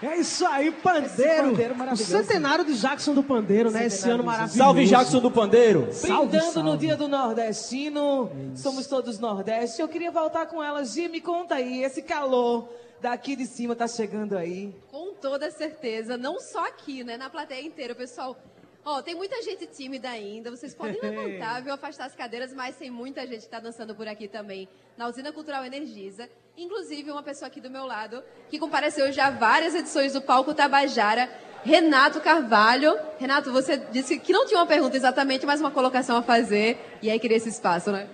[0.03, 1.51] É isso aí, pandeiro.
[1.51, 3.85] pandeiro o centenário de Jackson do Pandeiro, né?
[3.85, 4.57] Esse ano maravilhoso.
[4.57, 5.89] Salve Jackson do Pandeiro.
[5.93, 6.71] Salve, Brindando salve.
[6.71, 8.31] no dia do Nordestino.
[8.55, 9.83] Somos todos Nordeste.
[9.83, 10.95] Eu queria voltar com elas.
[10.95, 12.69] Gi, me conta aí, esse calor
[13.01, 14.75] daqui de cima tá chegando aí.
[14.91, 18.37] Com toda certeza, não só aqui, né, na plateia inteira, o pessoal.
[18.85, 22.91] Ó, tem muita gente tímida ainda, vocês podem levantar, viu, afastar as cadeiras, mas tem
[22.91, 26.29] muita gente que está dançando por aqui também, na Usina Cultural Energisa.
[26.57, 31.31] Inclusive, uma pessoa aqui do meu lado, que compareceu já várias edições do Palco Tabajara,
[31.63, 32.99] Renato Carvalho.
[33.19, 37.11] Renato, você disse que não tinha uma pergunta exatamente, mas uma colocação a fazer, e
[37.11, 38.09] aí queria esse espaço, né?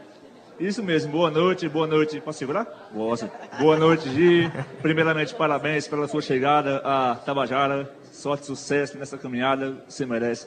[0.59, 2.19] Isso mesmo, boa noite, boa noite.
[2.19, 2.65] Posso segurar?
[2.65, 3.31] Posso.
[3.61, 4.51] Boa noite, Gi.
[4.81, 7.91] Primeiramente, parabéns pela sua chegada a Tabajara.
[8.11, 10.47] Sorte, sucesso nessa caminhada, você merece.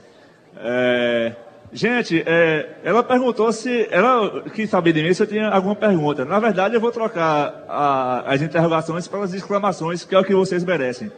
[0.58, 1.36] É...
[1.72, 2.78] Gente, é...
[2.84, 3.88] ela perguntou se.
[3.92, 6.26] Ela quis saber de mim se eu tinha alguma pergunta.
[6.26, 8.34] Na verdade, eu vou trocar a...
[8.34, 11.12] as interrogações pelas exclamações, que é o que vocês merecem.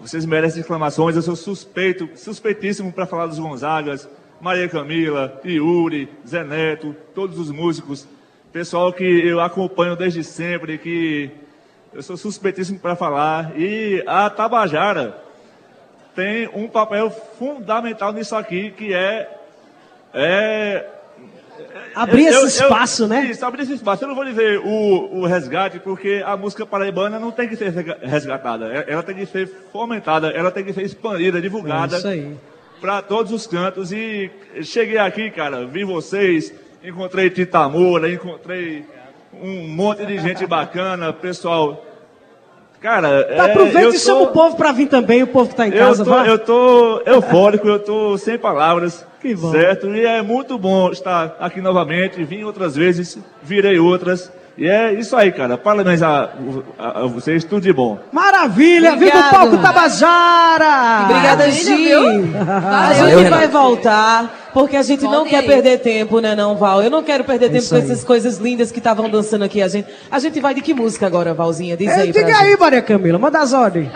[0.00, 4.08] Vocês merecem exclamações, eu sou suspeito, suspeitíssimo para falar dos Gonzagas
[4.40, 8.08] Maria Camila, Yuri, Zé Neto, todos os músicos,
[8.50, 11.30] pessoal que eu acompanho desde sempre, que
[11.92, 13.52] eu sou suspeitíssimo para falar.
[13.58, 15.22] E a Tabajara
[16.14, 19.28] tem um papel fundamental nisso aqui, que é.
[20.14, 20.86] é
[21.94, 23.26] abrir eu, esse espaço, eu, né?
[23.26, 24.04] Isso, abrir esse espaço.
[24.04, 27.70] Eu não vou dizer o, o resgate, porque a música paraibana não tem que ser
[28.02, 28.66] resgatada.
[28.88, 31.96] Ela tem que ser fomentada, ela tem que ser expandida, divulgada.
[31.96, 32.36] É isso aí
[32.80, 33.92] para todos os cantos.
[33.92, 34.30] E
[34.62, 38.84] cheguei aqui, cara, vi vocês, encontrei Tita Moura, encontrei
[39.32, 41.86] um monte de gente bacana, pessoal
[42.80, 45.50] Cara, Tá, é, aproveita eu e chama o tô, povo pra vir também, o povo
[45.50, 46.02] que tá em eu casa.
[46.02, 46.28] tô, vai.
[46.30, 49.04] eu tô eufórico, eu tô sem palavras.
[49.20, 49.50] Que bom.
[49.50, 49.94] Certo?
[49.94, 52.24] E é muito bom estar aqui novamente.
[52.24, 54.32] Vim outras vezes, virei outras.
[54.58, 55.56] E é isso aí, cara.
[55.56, 56.28] Parabéns a,
[56.78, 57.98] a- a vocês, tudo de bom.
[58.12, 58.90] Maravilha!
[58.96, 59.30] Viva o Obrigado.
[59.30, 61.04] palco Tabajara!
[61.04, 61.76] Obrigada, Maravilha, Gi.
[61.76, 62.02] viu?
[62.68, 63.30] A gente Renato.
[63.30, 65.46] vai voltar, porque a gente não quer aí.
[65.46, 66.82] perder tempo, né, não, Val?
[66.82, 67.82] Eu não quero perder tempo isso com aí.
[67.82, 69.62] essas coisas lindas que estavam dançando aqui.
[69.62, 71.74] A gente, a gente vai de que música agora, Valzinha?
[71.76, 72.36] Diz É, aí diga gente.
[72.42, 73.88] aí, Maria Camila, manda as ordens.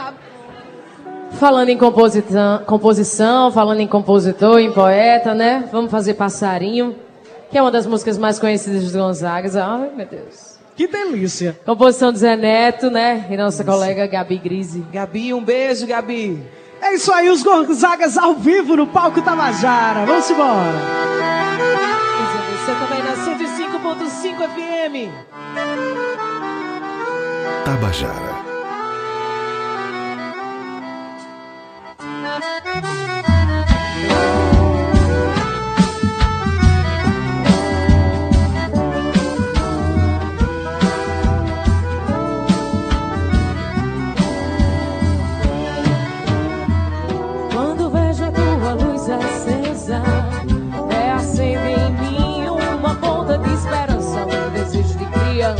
[1.32, 5.64] Falando em composição, composição, falando em compositor, em poeta, né?
[5.72, 6.94] Vamos fazer Passarinho,
[7.54, 9.54] que é uma das músicas mais conhecidas dos Gonzagas.
[9.54, 10.58] Ai, meu Deus.
[10.74, 11.56] Que delícia.
[11.64, 13.26] Composição do Zé Neto, né?
[13.30, 14.84] E nossa colega Gabi Grise.
[14.92, 16.42] Gabi, um beijo, Gabi.
[16.82, 20.04] É isso aí, os Gonzagas ao vivo no palco Tabajara.
[20.04, 20.72] Vamos embora.
[22.58, 25.12] Você também na 105.5 FM.
[27.64, 28.43] Tabajara.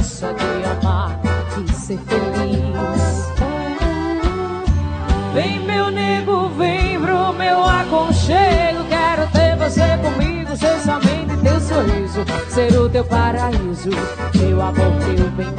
[0.05, 1.19] De amar
[1.59, 3.33] e ser feliz.
[5.33, 12.25] Vem meu nego, vem pro meu aconchego, quero ter você comigo, ser somente teu sorriso,
[12.51, 13.90] ser o teu paraíso,
[14.35, 15.51] meu amor, teu bem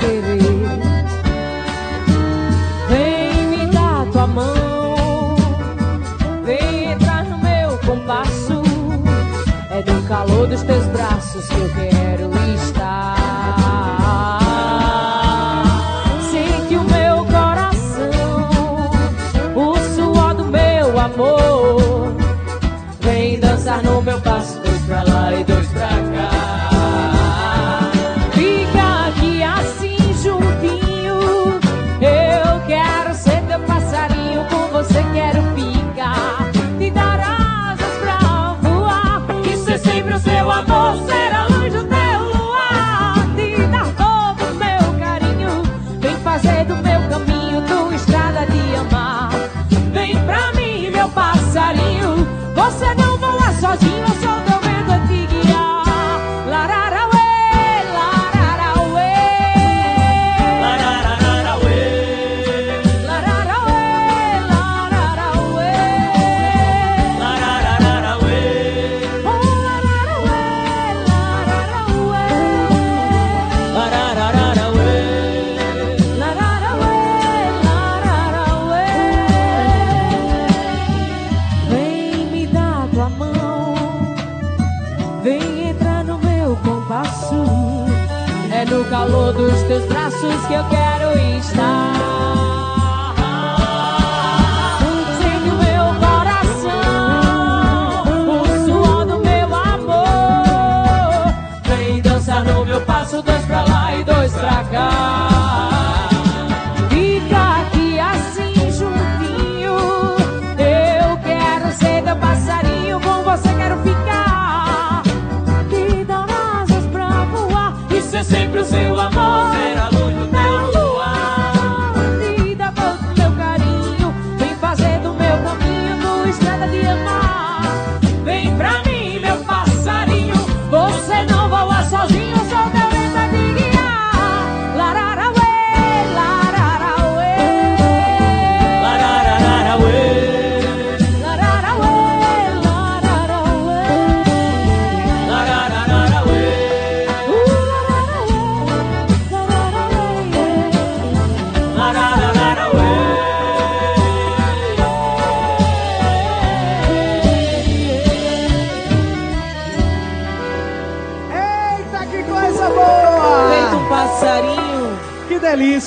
[90.48, 91.75] que eu quero estar.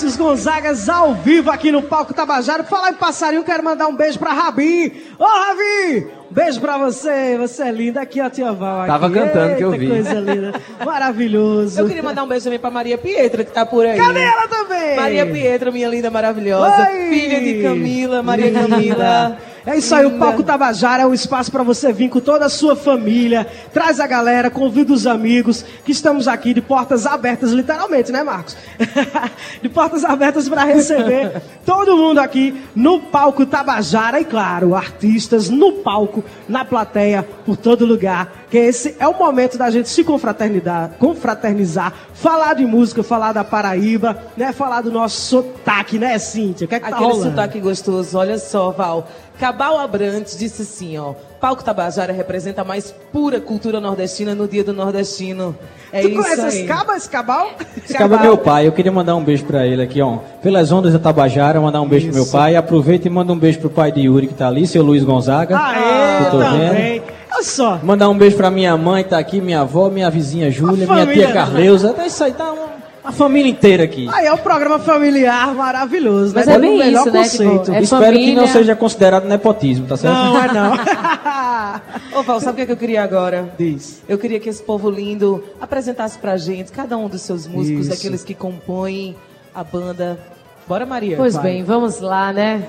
[0.08, 2.64] Os Gonzagas ao vivo aqui no palco Tabajara.
[2.64, 5.06] Falar em passarinho, quero mandar um beijo pra Rabi.
[5.18, 6.06] Ô, Rabi!
[6.30, 8.00] Um beijo pra você, você é linda.
[8.00, 8.80] Aqui, ó, tia Val.
[8.80, 8.86] Aqui.
[8.88, 9.90] Tava cantando que eu Eita, vi.
[9.90, 10.54] coisa linda.
[10.84, 11.80] Maravilhoso.
[11.80, 13.98] Eu queria mandar um beijo também pra Maria Pietra, que tá por aí.
[13.98, 14.96] Cadê ela também?
[14.96, 16.88] Maria Pietra, minha linda maravilhosa.
[16.90, 17.08] Oi!
[17.10, 19.36] Filha de Camila, Maria Camila.
[19.68, 22.48] É isso aí, o Palco Tabajara é um espaço para você vir com toda a
[22.48, 23.46] sua família.
[23.70, 28.56] Traz a galera, convida os amigos, que estamos aqui de portas abertas, literalmente, né, Marcos?
[29.60, 34.18] de portas abertas para receber todo mundo aqui no Palco Tabajara.
[34.18, 38.46] E claro, artistas no palco, na plateia, por todo lugar.
[38.50, 43.44] Que esse é o momento da gente se confraternizar, confraternizar falar de música, falar da
[43.44, 44.52] Paraíba, né?
[44.52, 46.64] Falar do nosso sotaque, né, Cíntia?
[46.64, 47.30] O que é que tá Aquele rolando?
[47.30, 49.06] sotaque gostoso, olha só, Val.
[49.38, 51.14] Cabal Abrantes disse assim, ó.
[51.40, 55.54] Palco Tabajara representa a mais pura cultura nordestina no dia do nordestino.
[55.92, 56.48] É tu isso conhece aí.
[56.48, 57.50] esse caba, esse cabal?
[57.84, 60.18] Esse cara é meu pai, eu queria mandar um beijo pra ele aqui, ó.
[60.42, 62.32] Pelas ondas da Tabajara, mandar um beijo pro meu Isso.
[62.32, 62.56] pai.
[62.56, 65.56] Aproveita e manda um beijo pro pai de Yuri que tá ali, seu Luiz Gonzaga.
[65.56, 67.17] Aê, Eu tô vendo.
[67.38, 67.78] Olha só.
[67.84, 71.26] Mandar um beijo pra minha mãe, tá aqui, minha avó, minha vizinha Júlia, minha família.
[71.26, 71.92] tia Carleusa.
[71.92, 72.66] Tá isso aí, tá uma,
[73.04, 74.08] uma família inteira aqui.
[74.12, 76.54] Aí é um programa familiar maravilhoso, Mas né?
[76.54, 77.22] é No bem melhor isso, né?
[77.22, 77.58] conceito.
[77.64, 78.46] Tipo, é Espero que não família.
[78.48, 80.14] seja considerado nepotismo, tá certo?
[80.14, 80.72] Não, é não.
[82.18, 83.48] Ô, Val, sabe o que, é que eu queria agora?
[83.56, 84.02] Diz.
[84.08, 87.90] Eu queria que esse povo lindo apresentasse pra gente cada um dos seus músicos, Isso.
[87.90, 89.14] daqueles que compõem
[89.54, 90.18] a banda.
[90.66, 91.16] Bora, Maria.
[91.16, 91.44] Pois Vai.
[91.44, 92.64] bem, vamos lá, né?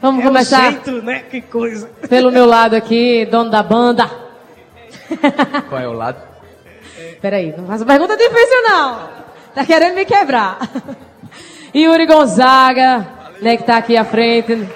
[0.00, 1.24] Vamos É o começar jeito, né?
[1.30, 1.88] Que coisa.
[2.08, 4.08] pelo meu lado aqui, dono da banda.
[5.68, 6.22] Qual é o lado?
[7.20, 9.08] Peraí, não faça pergunta difícil, não.
[9.54, 10.58] Tá querendo me quebrar.
[11.74, 13.06] Yuri Gonzaga,
[13.42, 14.68] né, que tá aqui à frente.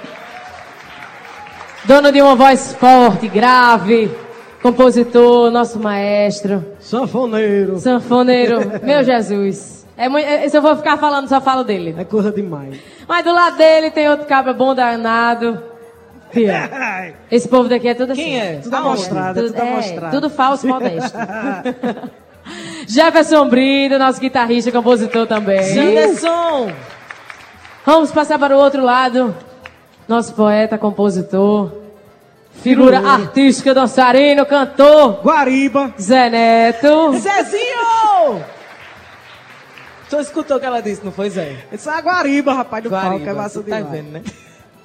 [1.84, 4.10] Dono de uma voz forte, grave.
[4.62, 6.64] Compositor, nosso maestro.
[6.78, 7.78] Sanfoneiro.
[7.78, 8.60] Sanfoneiro.
[8.82, 9.81] Meu Jesus.
[9.96, 11.94] É muito, é- se eu vou ficar falando, só falo dele.
[11.98, 12.78] É coisa demais.
[13.06, 15.62] Mas do lado dele tem outro cabra bom danado.
[16.32, 17.14] Pia.
[17.30, 18.22] Esse povo daqui é tudo assim.
[18.24, 18.54] Quem é?
[18.62, 18.88] Tudo Aonde?
[18.88, 20.14] amostrado, é tudo amostrado.
[20.14, 21.18] Tudo falso modesto.
[22.88, 25.62] Jefferson Brito, nosso guitarrista e compositor também.
[25.62, 26.72] Janderson!
[27.84, 29.34] Vamos passar para o outro lado.
[30.08, 31.70] Nosso poeta, compositor,
[32.54, 33.12] figura Figura.
[33.12, 35.94] artística, dançarino, cantor, Guariba.
[36.00, 37.12] Zé Neto.
[37.18, 38.42] Zezinho!
[40.12, 41.64] Tu escutou o que ela disse, não foi, Zé?
[41.72, 43.06] Esse é a Guariba, rapaz, do palco.
[43.06, 43.94] É Guariba, massa tu tá demais.
[43.96, 44.22] vendo, né?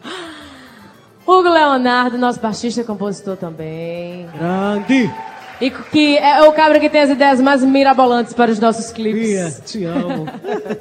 [1.28, 4.30] Hugo Leonardo, nosso baixista e compositor também.
[4.38, 5.14] Grande.
[5.60, 9.22] E que é o cabra que tem as ideias mais mirabolantes para os nossos clipes.
[9.22, 10.28] Bia, te amo.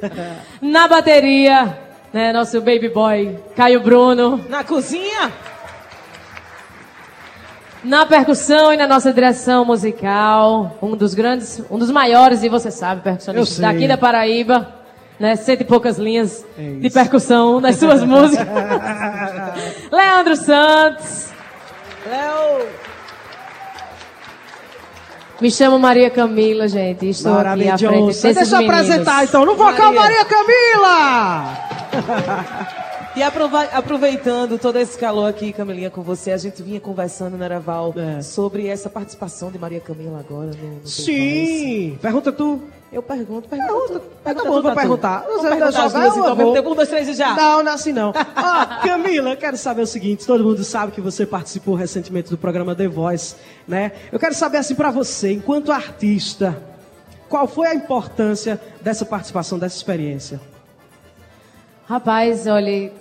[0.63, 1.77] Na bateria,
[2.13, 4.45] né, nosso baby boy, Caio Bruno.
[4.49, 5.33] Na cozinha?
[7.87, 12.69] Na percussão e na nossa direção musical, um dos grandes, um dos maiores, e você
[12.69, 14.75] sabe, percussionista daqui da Paraíba,
[15.21, 18.45] né, cento e poucas linhas É de percussão nas suas músicas.
[19.93, 21.29] Leandro Santos,
[22.11, 22.67] Léo!
[25.41, 28.81] me chamo Maria Camila, gente, estou aqui à frente desses Deixa eu meninos.
[28.81, 30.25] apresentar então no vocal Maria, Maria.
[30.25, 31.57] Camila.
[33.17, 37.95] E aproveitando todo esse calor aqui, Camilinha, com você, a gente vinha conversando, né, Val,
[37.97, 38.21] É.
[38.21, 40.93] sobre essa participação de Maria Camila agora no, no Voz.
[40.93, 41.99] Sim.
[42.03, 42.61] Pergunta tu.
[42.93, 44.03] Eu pergunto, pergunta.
[44.23, 45.25] Tá bom, vou perguntar.
[45.25, 46.37] Você vai perguntar as jogar, duas, então.
[46.37, 46.53] vou.
[46.53, 47.35] Pergunta um, dois, três e já.
[47.35, 48.11] Não, não é assim não.
[48.37, 52.37] Ó, Camila, eu quero saber o seguinte, todo mundo sabe que você participou recentemente do
[52.37, 53.35] programa The Voice,
[53.67, 53.93] né?
[54.13, 56.63] Eu quero saber assim pra você, enquanto artista,
[57.31, 60.39] qual foi a importância dessa participação, dessa experiência?
[61.89, 62.93] Rapaz, olha,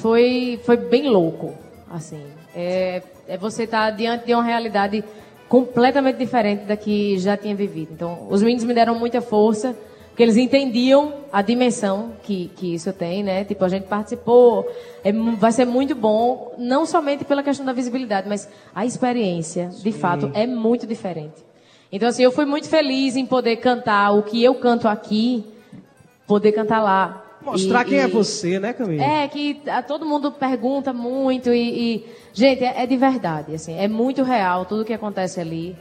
[0.00, 1.54] foi, foi bem louco,
[1.90, 2.22] assim.
[2.54, 5.04] É, é você estar diante de uma realidade
[5.48, 7.92] completamente diferente da que já tinha vivido.
[7.92, 9.76] Então, os meninos me deram muita força,
[10.08, 13.44] porque eles entendiam a dimensão que, que isso tem, né?
[13.44, 14.68] Tipo, a gente participou,
[15.02, 19.92] é vai ser muito bom, não somente pela questão da visibilidade, mas a experiência, de
[19.92, 21.44] fato, é muito diferente.
[21.92, 25.44] Então, assim, eu fui muito feliz em poder cantar o que eu canto aqui,
[26.26, 27.19] poder cantar lá.
[27.42, 29.02] Mostrar E- quem é e- você, né, Camila?
[29.02, 33.76] É, que a, todo mundo pergunta muito e, e, gente, é, é de verdade, assim,
[33.78, 35.76] é muito real tudo que acontece ali.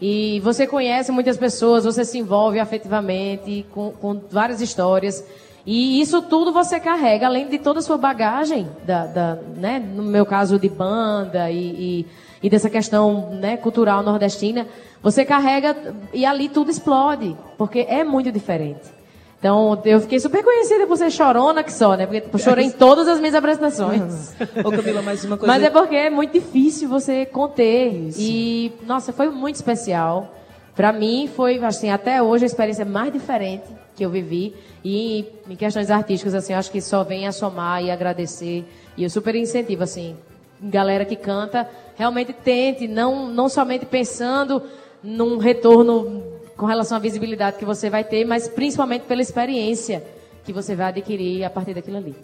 [0.00, 5.24] E você conhece muitas pessoas, você se envolve afetivamente com, com várias histórias.
[5.64, 10.02] E isso tudo você carrega, além de toda a sua bagagem, da, da, né, no
[10.02, 12.06] meu caso de banda e, e,
[12.42, 14.66] e dessa questão né, cultural nordestina,
[15.00, 19.01] você carrega e ali tudo explode, porque é muito diferente.
[19.42, 22.06] Então, eu fiquei super conhecida por ser chorona que só, né?
[22.06, 24.32] Porque tipo, eu chorei em todas as minhas apresentações.
[24.64, 25.52] Ô, Camila, mais uma coisa.
[25.52, 27.92] Mas é porque é muito difícil você conter.
[28.16, 30.32] E, nossa, foi muito especial.
[30.76, 33.64] Pra mim, foi, assim, até hoje a experiência mais diferente
[33.96, 34.54] que eu vivi.
[34.84, 38.64] E em questões artísticas, assim, acho que só vem a somar e agradecer.
[38.96, 40.16] E eu super incentivo, assim,
[40.62, 44.62] galera que canta, realmente tente, não, não somente pensando
[45.02, 46.22] num retorno
[46.62, 50.00] com relação à visibilidade que você vai ter, mas principalmente pela experiência
[50.44, 52.14] que você vai adquirir a partir daquilo ali.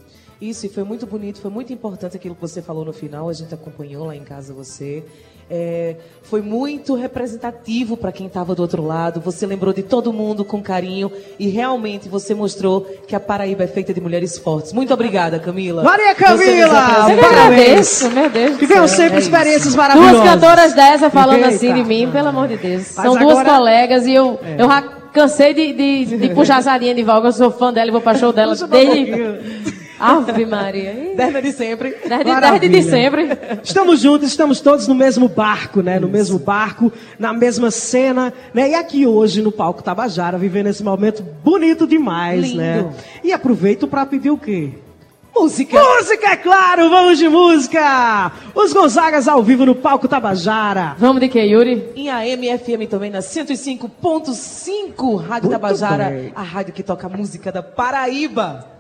[0.41, 3.33] Isso, e foi muito bonito, foi muito importante aquilo que você falou no final, a
[3.33, 5.05] gente acompanhou lá em casa você.
[5.51, 9.19] É, foi muito representativo para quem estava do outro lado.
[9.21, 13.67] Você lembrou de todo mundo com carinho e realmente você mostrou que a Paraíba é
[13.67, 14.73] feita de mulheres fortes.
[14.75, 15.83] Muito obrigada, Camila.
[15.83, 17.07] Maria Camila!
[17.21, 18.03] Parabéns!
[18.13, 20.21] Meu Deus venham sempre é experiências maravilhosas.
[20.21, 21.49] Duas cantoras dessa falando Eita.
[21.49, 22.93] assim de mim, pelo amor de Deus.
[22.95, 23.25] Mas São agora...
[23.25, 24.63] duas colegas e eu, é.
[24.63, 24.69] eu
[25.13, 27.29] cansei de, de, de puxar a sardinha de volta.
[27.29, 29.79] Eu sou fã dela e vou para show dela desde.
[29.99, 31.13] Ave Maria.
[31.17, 31.97] Desde de sempre.
[32.09, 33.29] Desde, de sempre.
[33.63, 35.99] Estamos juntos, estamos todos no mesmo barco, né?
[35.99, 36.17] No Isso.
[36.17, 38.71] mesmo barco, na mesma cena, né?
[38.71, 42.77] E aqui hoje no palco Tabajara, vivendo esse momento bonito demais, né?
[42.79, 42.89] Lindo.
[42.89, 42.95] né?
[43.25, 44.71] E aproveito para pedir o quê?
[45.35, 45.79] Música!
[45.81, 46.91] Música, é claro!
[46.91, 48.33] Vamos de música!
[48.57, 50.97] Os Gonzagas ao vivo no palco Tabajara.
[50.99, 51.91] Vamos de que, Yuri?
[51.95, 56.33] Em AM FM também na 105.5 Rádio Muito Tabajara, bem.
[56.35, 58.78] a rádio que toca música da Paraíba.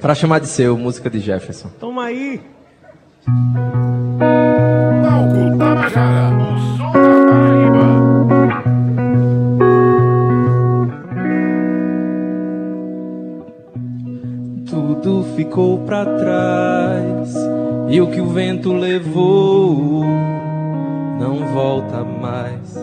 [0.00, 1.68] Pra chamar de seu, música de Jefferson.
[1.80, 2.40] Toma aí.
[5.02, 7.00] Palco Tabajara, o som da
[7.30, 7.86] Paraíba.
[14.68, 17.34] Tudo ficou pra trás
[17.88, 20.04] e o que o vento levou
[21.18, 22.76] não volta mais.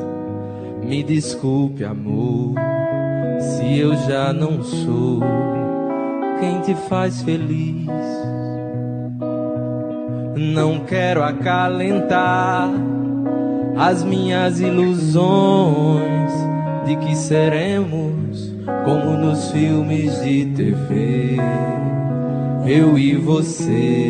[0.84, 2.56] Me desculpe, amor,
[3.40, 5.22] se eu já não sou
[6.44, 7.88] quem te faz feliz.
[10.36, 12.70] Não quero acalentar
[13.78, 16.34] as minhas ilusões
[16.86, 21.38] de que seremos como nos filmes de TV.
[22.66, 24.10] Eu e você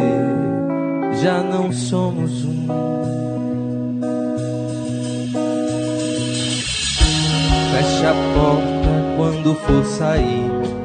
[1.22, 2.68] já não somos um.
[7.72, 10.83] Feche a porta quando for sair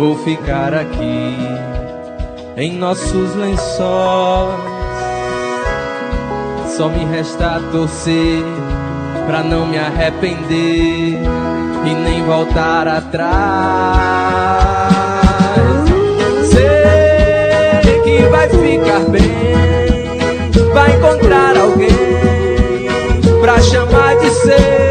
[0.00, 1.36] Vou ficar aqui
[2.56, 3.68] em nossos lençóis.
[6.74, 8.42] Só me resta torcer
[9.26, 11.18] pra não me arrepender
[11.84, 13.28] e nem voltar atrás.
[16.50, 19.30] Sei que vai ficar bem,
[20.72, 21.90] vai encontrar alguém
[23.42, 24.89] pra chamar de ser.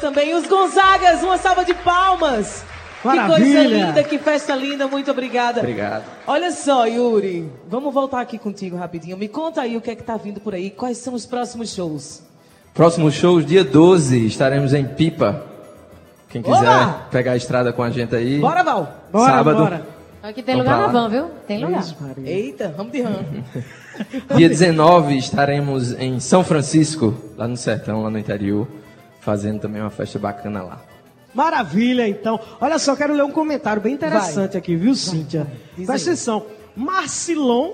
[0.00, 1.22] Também os Gonzagas.
[1.22, 2.64] Uma salva de palmas.
[3.04, 3.36] Maravilha.
[3.36, 5.60] Que coisa linda, que festa linda, muito obrigada.
[5.60, 6.04] Obrigado.
[6.26, 9.16] Olha só, Yuri, vamos voltar aqui contigo rapidinho.
[9.16, 11.74] Me conta aí o que é que tá vindo por aí, quais são os próximos
[11.74, 12.22] shows?
[12.72, 15.44] Próximo show, dia 12, estaremos em Pipa.
[16.30, 17.06] Quem quiser Olá!
[17.10, 18.40] pegar a estrada com a gente aí.
[18.40, 18.92] Bora, Val.
[19.12, 19.58] Bora, Sábado.
[19.58, 19.86] bora.
[20.22, 21.30] Aqui tem Vamos lugar na van, viu?
[21.46, 21.84] Tem lugar.
[22.24, 23.18] Eita, vamos de rã.
[24.34, 28.66] Dia 19 estaremos em São Francisco, lá no sertão, lá no interior,
[29.24, 30.80] fazendo também uma festa bacana lá.
[31.34, 32.38] Maravilha, então.
[32.60, 34.58] Olha só, quero ler um comentário bem interessante Vai.
[34.58, 35.46] aqui, viu, Cíntia?
[35.74, 36.46] Presta atenção.
[36.76, 37.72] Marcilon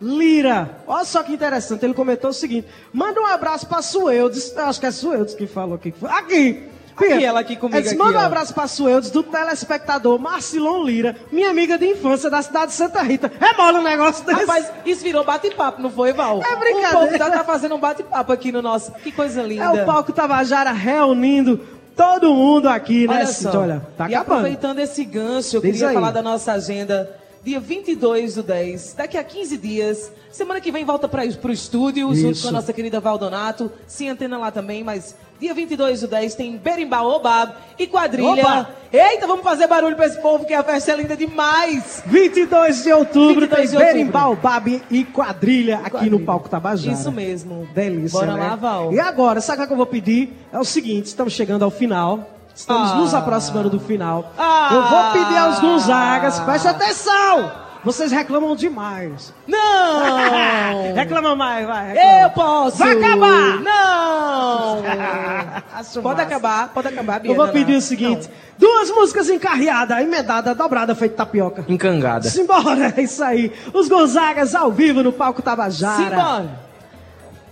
[0.00, 0.78] Lira.
[0.86, 1.84] Olha só que interessante.
[1.84, 4.52] Ele comentou o seguinte: manda um abraço pra Sueldes.
[4.56, 5.94] Eu acho que é Sueldes que falou aqui.
[6.02, 6.68] Aqui!
[6.96, 10.82] Aqui, ela aqui comigo Ele disse, aqui, manda um abraço pra Sueldes do telespectador Marcilon
[10.82, 13.30] Lira, minha amiga de infância da cidade de Santa Rita.
[13.40, 14.40] É mole um negócio desse.
[14.40, 16.40] Rapaz, isso virou bate-papo, não foi, Val?
[16.42, 16.98] É brincadeira.
[16.98, 18.92] O povo já tá fazendo um bate-papo aqui no nosso.
[18.92, 19.64] Que coisa linda.
[19.64, 21.60] É o palco Tabajara reunindo
[21.94, 23.60] todo mundo aqui, né, Olha só.
[23.60, 24.38] Olha, tá e acabando.
[24.40, 25.94] aproveitando esse gancho, eu Diz queria aí.
[25.94, 27.10] falar da nossa agenda.
[27.46, 30.10] Dia 22 do 10, daqui a 15 dias.
[30.32, 32.42] Semana que vem volta para o estúdio, junto Isso.
[32.42, 33.70] com a nossa querida Valdonato.
[33.86, 38.42] Se antena lá também, mas dia 22 do 10 tem Berimbau, Obab e quadrilha.
[38.42, 38.70] Opa!
[38.92, 42.02] Eita, vamos fazer barulho pra esse povo, que a festa é linda demais.
[42.06, 43.94] 22 de outubro 22 tem de outubro.
[43.94, 46.18] Berimbau, Babi e quadrilha aqui Quadrilha.
[46.18, 46.96] no Palco Tabajara.
[46.98, 47.68] Isso mesmo.
[47.72, 48.40] Delícia, Bora né?
[48.40, 48.92] lá, Val.
[48.92, 50.32] E agora, sabe o que eu vou pedir?
[50.52, 52.35] É o seguinte, estamos chegando ao final.
[52.56, 52.94] Estamos Ah.
[52.94, 54.32] nos aproximando do final.
[54.38, 54.70] Ah.
[54.72, 57.52] Eu vou pedir aos Gonzagas, preste atenção!
[57.84, 59.32] Vocês reclamam demais.
[59.46, 60.92] Não!
[60.96, 61.88] Reclama mais, vai.
[61.92, 62.20] reclama.
[62.22, 62.78] Eu posso!
[62.78, 63.60] Vai acabar!
[63.62, 64.82] Não!
[66.02, 67.78] Pode acabar, pode acabar, Eu vou não, pedir não.
[67.78, 68.28] o seguinte:
[68.58, 71.64] duas músicas encarreadas, emendada, dobrada, feito tapioca.
[71.68, 72.28] Encangada.
[72.28, 73.52] Simbora, é isso aí.
[73.74, 75.96] Os Gonzagas ao vivo no palco Tabajara.
[76.02, 76.60] Simbora!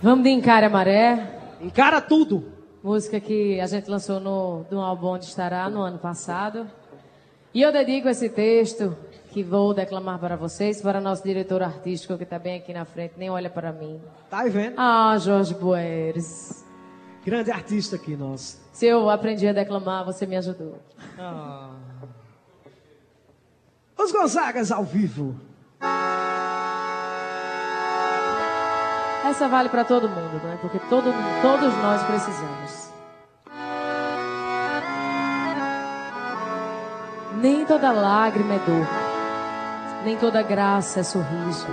[0.01, 1.19] Vamos de Encare a Maré.
[1.61, 2.43] Encara tudo.
[2.85, 6.69] Música que a gente lançou no, no álbum Onde Estará, no ano passado.
[7.51, 8.95] E eu dedico esse texto
[9.31, 13.15] que vou declamar para vocês, para nosso diretor artístico que está bem aqui na frente,
[13.17, 13.99] nem olha para mim.
[14.29, 14.75] Tá aí vendo?
[14.77, 16.63] Ah, Jorge Boeres.
[17.25, 18.61] Grande artista aqui, nosso.
[18.71, 20.77] Se eu aprendi a declamar, você me ajudou.
[23.97, 25.35] Os Gonzagas ao vivo.
[29.27, 30.55] Essa vale para todo mundo, não é?
[30.57, 31.11] Porque todo,
[31.41, 32.91] todos nós precisamos.
[37.41, 38.87] Nem toda lágrima é dor,
[40.03, 41.67] nem toda graça é sorriso,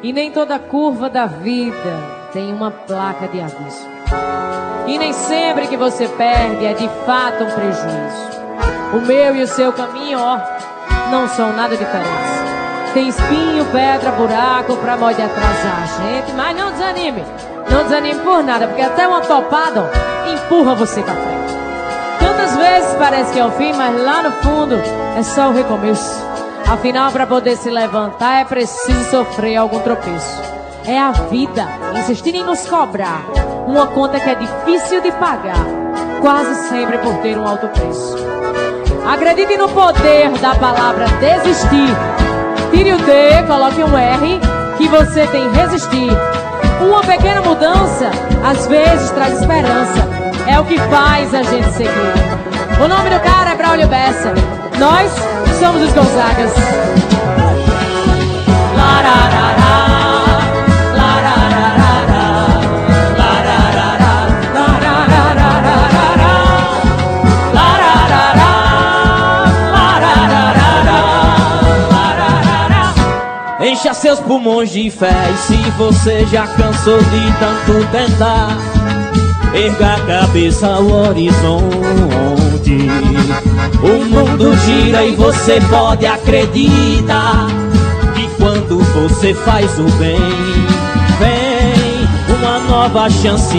[0.00, 3.86] e nem toda curva da vida tem uma placa de aviso.
[4.86, 8.34] E nem sempre que você perde é de fato um prejuízo.
[8.96, 10.38] O meu e o seu caminho, ó,
[11.10, 12.43] não são nada diferentes.
[12.94, 17.24] Tem espinho, pedra, buraco pra pode atrasar a gente, mas não desanime.
[17.68, 19.90] Não desanime por nada, porque até uma topada
[20.32, 21.54] empurra você pra frente.
[22.20, 24.76] Tantas vezes parece que é o fim, mas lá no fundo
[25.18, 26.24] é só o recomeço.
[26.70, 30.40] Afinal, para poder se levantar é preciso sofrer algum tropeço.
[30.86, 31.66] É a vida
[31.98, 33.24] insistindo em nos cobrar
[33.66, 35.66] uma conta que é difícil de pagar,
[36.20, 38.16] quase sempre por ter um alto preço.
[39.04, 42.13] Acredite no poder da palavra desistir.
[42.74, 44.40] Tire o D, coloque um R,
[44.76, 46.10] que você tem resistir.
[46.84, 48.10] Uma pequena mudança,
[48.44, 50.08] às vezes traz esperança.
[50.48, 52.12] É o que faz a gente seguir.
[52.84, 54.34] O nome do cara é Braulio Bessa.
[54.76, 55.12] Nós
[55.60, 56.52] somos os Gonzagas.
[59.14, 59.53] Encha
[74.04, 75.14] seus pulmões de fé.
[75.32, 78.54] E se você já cansou de tanto tentar
[79.54, 82.86] Erga a cabeça ao horizonte.
[83.82, 87.46] O mundo gira e você pode acreditar
[88.14, 90.20] Que quando você faz o bem
[91.18, 93.56] Vem uma nova chance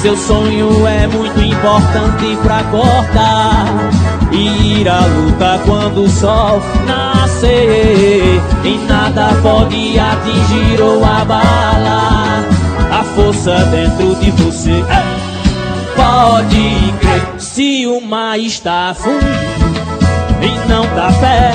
[0.00, 3.66] Seu sonho é muito importante pra acordar
[4.32, 8.40] e ir à luta quando o sol nascer.
[8.64, 12.44] E nada pode atingir ou abalar
[12.90, 14.82] a força dentro de você.
[15.94, 19.26] Pode crer se o mar está fundo
[20.40, 21.52] e não dá pé.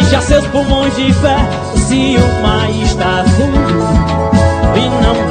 [0.00, 1.36] Encha seus pulmões de fé
[1.76, 4.20] se o mar está fundo
[4.76, 5.28] e não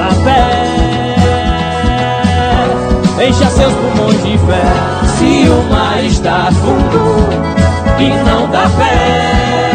[3.29, 4.63] Encha seus pulmões de fé
[5.05, 7.29] se o mar está fundo
[7.99, 9.69] e não dá pé.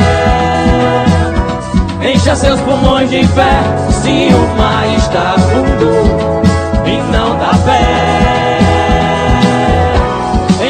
[2.13, 5.89] Encha seus pulmões de fé se o mar está fundo
[6.85, 8.59] e não dá pé.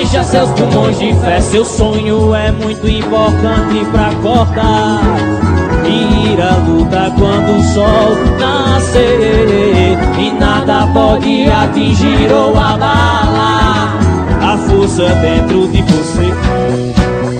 [0.02, 5.00] Encha seus pulmões de fé, seu sonho é muito importante pra acordar.
[5.86, 9.93] Ir à luta quando o sol nascer
[10.24, 13.98] E nada pode atingir ou abalar
[14.40, 16.32] A força dentro de você.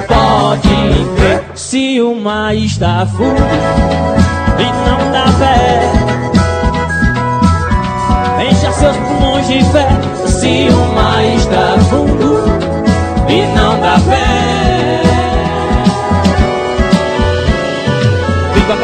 [0.06, 0.68] Pode
[1.16, 3.42] crer se o mar está fundo
[4.58, 5.92] E não dá pé
[8.50, 9.88] Encha seus pulmões de fé.
[10.26, 12.44] Se o mar está fundo
[13.30, 14.73] E não dá pé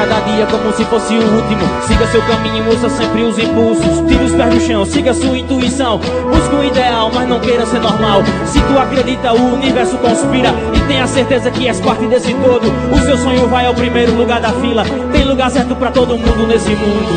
[0.01, 1.63] cada dia como se fosse o último.
[1.87, 4.09] Siga seu caminho, usa sempre os impulsos.
[4.09, 5.99] Tire os pés do chão, siga sua intuição.
[5.99, 8.23] Busca um ideal, mas não queira ser normal.
[8.47, 10.55] Se tu acredita, o universo conspira.
[10.75, 12.73] E tenha certeza que és parte desse todo.
[12.91, 14.85] O seu sonho vai ao primeiro lugar da fila.
[15.13, 17.09] Tem lugar certo pra todo mundo nesse mundo.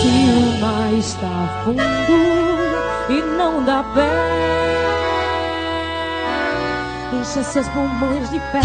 [0.00, 1.82] Se o mar está fundo
[3.10, 4.08] e não dá pé,
[7.12, 8.62] encha seus pulmões de pé.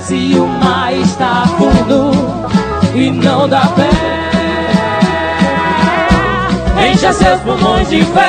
[0.00, 2.65] Se o mar está fundo
[2.96, 3.90] e não dá pé,
[6.90, 8.26] encha seus pulmões de fé.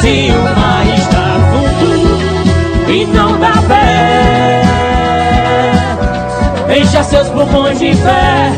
[0.00, 4.62] Se o mar está fundo e não dá pé,
[6.78, 8.52] encha seus pulmões de fé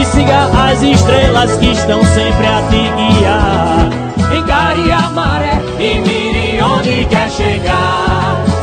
[0.00, 3.90] e siga as estrelas que estão sempre a te guiar.
[4.34, 8.55] Encare a maré e mire onde quer chegar.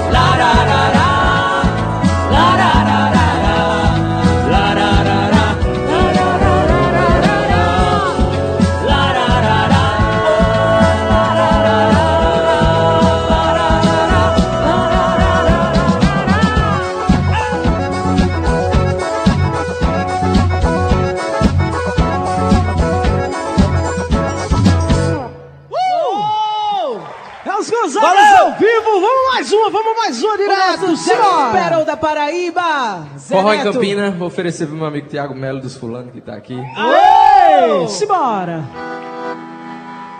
[33.33, 33.63] Forró em.
[33.63, 36.53] Campina, vou oferecer pro meu amigo Tiago Melo dos Fulano que tá aqui.
[36.55, 38.63] Ei, simbora.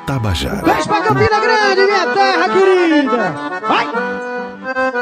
[0.08, 0.64] Tabajara.
[0.64, 3.34] Beijo pra Campina Grande, minha terra querida.
[3.68, 4.94] Vai.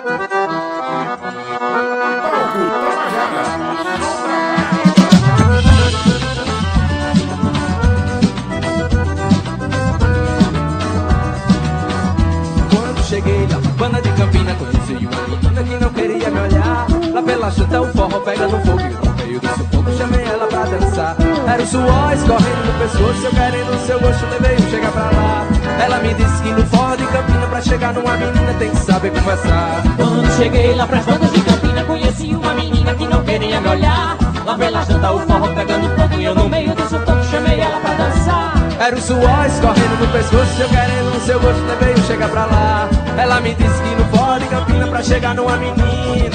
[12.70, 16.71] Quando cheguei lá, banda de Campina, conheci uma menina que não queria me olhar.
[17.14, 20.48] Lá pela chanta o forró pega no fogo e no meio do sufoco chamei ela
[20.48, 21.16] pra dançar.
[21.46, 25.04] Era o suor escorrendo no pescoço, eu querendo o seu gosto, levei um chega pra
[25.04, 25.46] lá.
[25.84, 29.12] Ela me disse que no forró de Campina, pra chegar numa menina tem que saber
[29.12, 29.84] conversar.
[29.98, 34.18] Quando cheguei lá pras bandas de Campina, conheci uma menina que não queria me olhar.
[34.46, 37.80] Lá pela janta, o forró pegando fogo e eu no meio do sufoco chamei ela
[37.82, 38.54] pra dançar.
[38.80, 42.46] Era o suor escorrendo no pescoço, eu querendo o seu gosto, levei um chega pra
[42.46, 42.90] lá.
[43.18, 46.31] Ela me disse que no forró de Campina, pra chegar numa menina.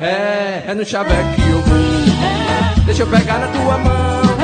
[0.00, 2.84] É, é no chaveco que eu vou.
[2.86, 4.36] Deixa eu pegar na tua mão.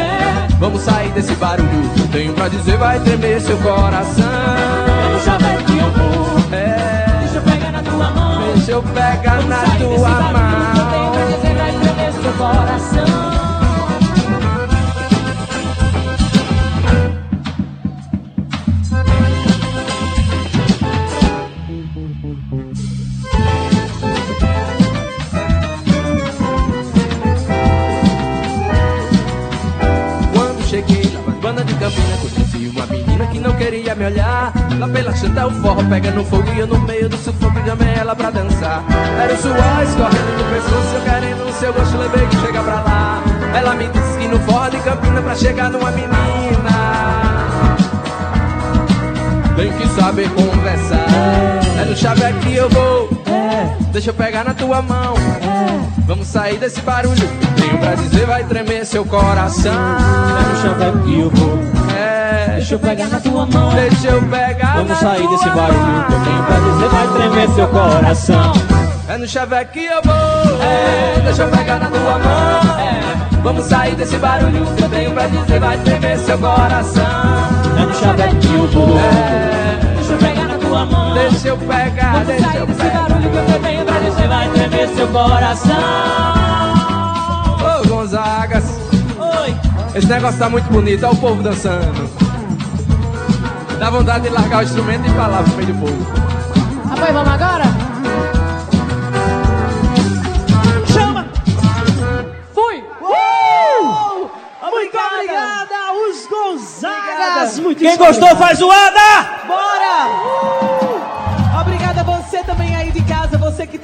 [0.59, 2.09] Vamos sair desse barulho.
[2.12, 4.24] Tenho pra dizer, vai tremer seu coração.
[4.24, 6.57] É no chaveco que eu vou.
[6.57, 7.18] É.
[7.20, 8.53] Deixa eu pegar na tua mão.
[8.55, 10.90] Deixa eu pegar na tua mão.
[10.90, 13.32] Tenho pra dizer, vai tremer seu coração.
[33.93, 34.53] Que não queria me olhar?
[34.78, 37.95] Lá pela chanta o forró pega no fogo E eu no meio do sufoco chamei
[37.95, 38.82] ela pra dançar.
[39.20, 42.74] Era o suor escorrendo no pescoço Eu querendo o seu gosto, levei que chega pra
[42.74, 43.22] lá.
[43.55, 46.12] Ela me disse que no forró de Campina Pra chegar numa menina.
[49.57, 51.07] Tem que saber conversar.
[51.80, 53.09] É no chaveco que eu vou.
[53.93, 55.14] Deixa eu pegar na tua mão.
[56.07, 57.28] Vamos sair desse barulho.
[57.57, 59.72] Tenho pra dizer, vai tremer seu coração.
[59.72, 61.72] É no chaveco que eu vou
[62.62, 63.74] Deixa eu pegar na tua mão.
[63.74, 67.66] Deixa eu pegar Vamos sair desse barulho que eu tenho pra dizer, vai tremer seu
[67.66, 68.52] coração.
[69.08, 73.64] É no chaveco que eu vou É Deixa eu pegar na tua mão É Vamos
[73.64, 77.02] sair desse barulho que eu tenho pra dizer, vai tremer seu coração
[77.76, 78.96] É no chaveco que eu vou.
[78.96, 81.14] É Deixa eu pegar na tua mão.
[81.14, 84.28] Deixa eu pegar, Vamos deixa sair eu desse pegar barulho que eu tenho pra dizer,
[84.28, 85.74] vai tremer seu coração.
[87.58, 88.78] Ô Gonzagas
[89.18, 89.56] Oi.
[89.96, 92.22] Esse negócio tá muito bonito, olha o povo dançando
[93.83, 96.07] Dá vontade de largar o instrumento e falar pro meio do povo.
[96.89, 97.64] Rapaz, vamos agora?
[100.87, 101.26] Chama!
[102.55, 102.85] Fui!
[103.01, 104.22] Uh!
[104.22, 104.70] uh!
[104.70, 106.95] Muito obrigada, os Gonzagas!
[106.95, 107.62] Obrigada.
[107.62, 109.32] Muito Quem gostou faz zoada!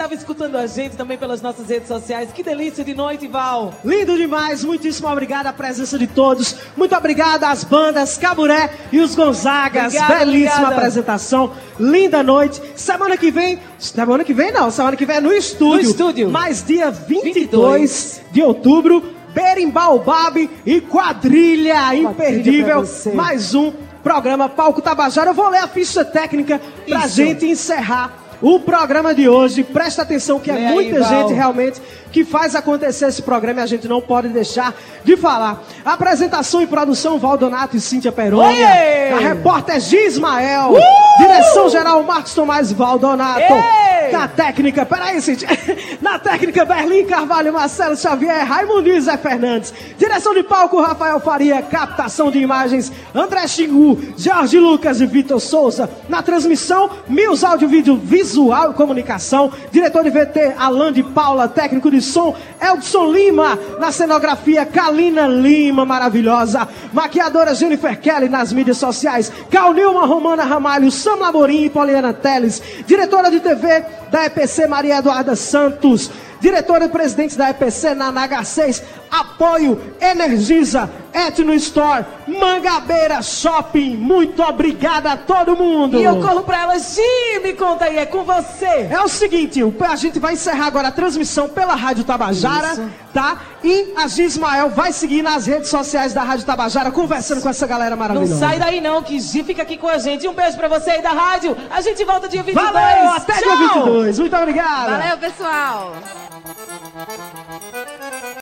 [0.09, 2.31] Estava escutando a gente também pelas nossas redes sociais.
[2.33, 3.75] Que delícia de noite, Val.
[3.85, 6.57] Lindo demais, muitíssimo obrigado à presença de todos.
[6.77, 9.95] Muito obrigado às bandas Caburé e os Gonzagas.
[9.95, 10.77] Obrigada, Belíssima obrigada.
[10.77, 12.61] apresentação, linda noite.
[12.75, 15.85] Semana que vem, semana que vem não, semana que vem é no estúdio.
[15.85, 16.31] No estúdio.
[16.31, 19.03] Mais dia 22 de outubro,
[19.35, 22.67] Berimbau Babi e Quadrilha, imperdível.
[22.67, 23.13] pra você.
[23.13, 25.31] Mais um programa Palco Tabajara.
[25.31, 27.17] Eu vou ler a ficha técnica pra Isso.
[27.17, 29.65] gente encerrar o programa de hoje.
[29.65, 31.09] Presta atenção que é aí, muita Val.
[31.09, 31.81] gente realmente
[32.11, 34.75] que faz acontecer esse programa e a gente não pode deixar
[35.05, 35.63] de falar.
[35.85, 38.63] Apresentação e produção Valdonato e Cíntia Peroni.
[38.63, 40.73] A repórter Gismael.
[40.73, 40.79] Uh!
[41.19, 43.41] Direção geral Marcos Tomás Valdonato.
[43.41, 44.13] Ei!
[44.13, 45.49] Na técnica, peraí, Cíntia.
[46.01, 49.75] Na técnica Berlim Carvalho, Marcelo Xavier, Raimundo e Zé Fernandes.
[49.99, 51.61] Direção de palco Rafael Faria.
[51.61, 55.91] Captação de imagens André Xingu, Jorge Lucas e Vitor Souza.
[56.09, 59.53] Na transmissão, Mills Áudio Vídeo Visual e Comunicação.
[59.71, 61.49] Diretor de VT Alain de Paula.
[61.49, 63.59] Técnico de som Eldson Lima.
[63.79, 66.69] Na cenografia Kalina Lima, maravilhosa.
[66.93, 69.33] Maquiadora Jennifer Kelly nas mídias sociais.
[69.51, 72.63] Cal Nilma Romana Ramalho, Sam Lamorim e Poliana Teles.
[72.87, 76.11] Diretora de TV da EPC Maria Eduarda Santos.
[76.41, 78.83] Diretora e presidente da EPC na NH6.
[79.11, 83.97] Apoio Energisa, Etno Store, Mangabeira Shopping.
[83.97, 85.99] Muito obrigada a todo mundo.
[85.99, 87.01] E eu corro pra ela, Gi,
[87.43, 88.89] me conta aí, é com você.
[88.91, 93.37] É o seguinte, a gente vai encerrar agora a transmissão pela Rádio Tabajara, Isso tá?
[93.65, 97.97] E a Gismael vai seguir nas redes sociais da Rádio Tabajara, conversando com essa galera
[97.97, 98.33] maravilhosa.
[98.33, 100.29] Não sai daí não, que Gi fica aqui com a gente.
[100.29, 101.57] Um beijo pra você aí da rádio.
[101.69, 102.73] A gente volta dia 22.
[102.73, 103.57] Valeu, até Tchau.
[103.57, 104.19] dia 22.
[104.21, 104.91] Muito obrigado.
[104.91, 105.95] Valeu, pessoal.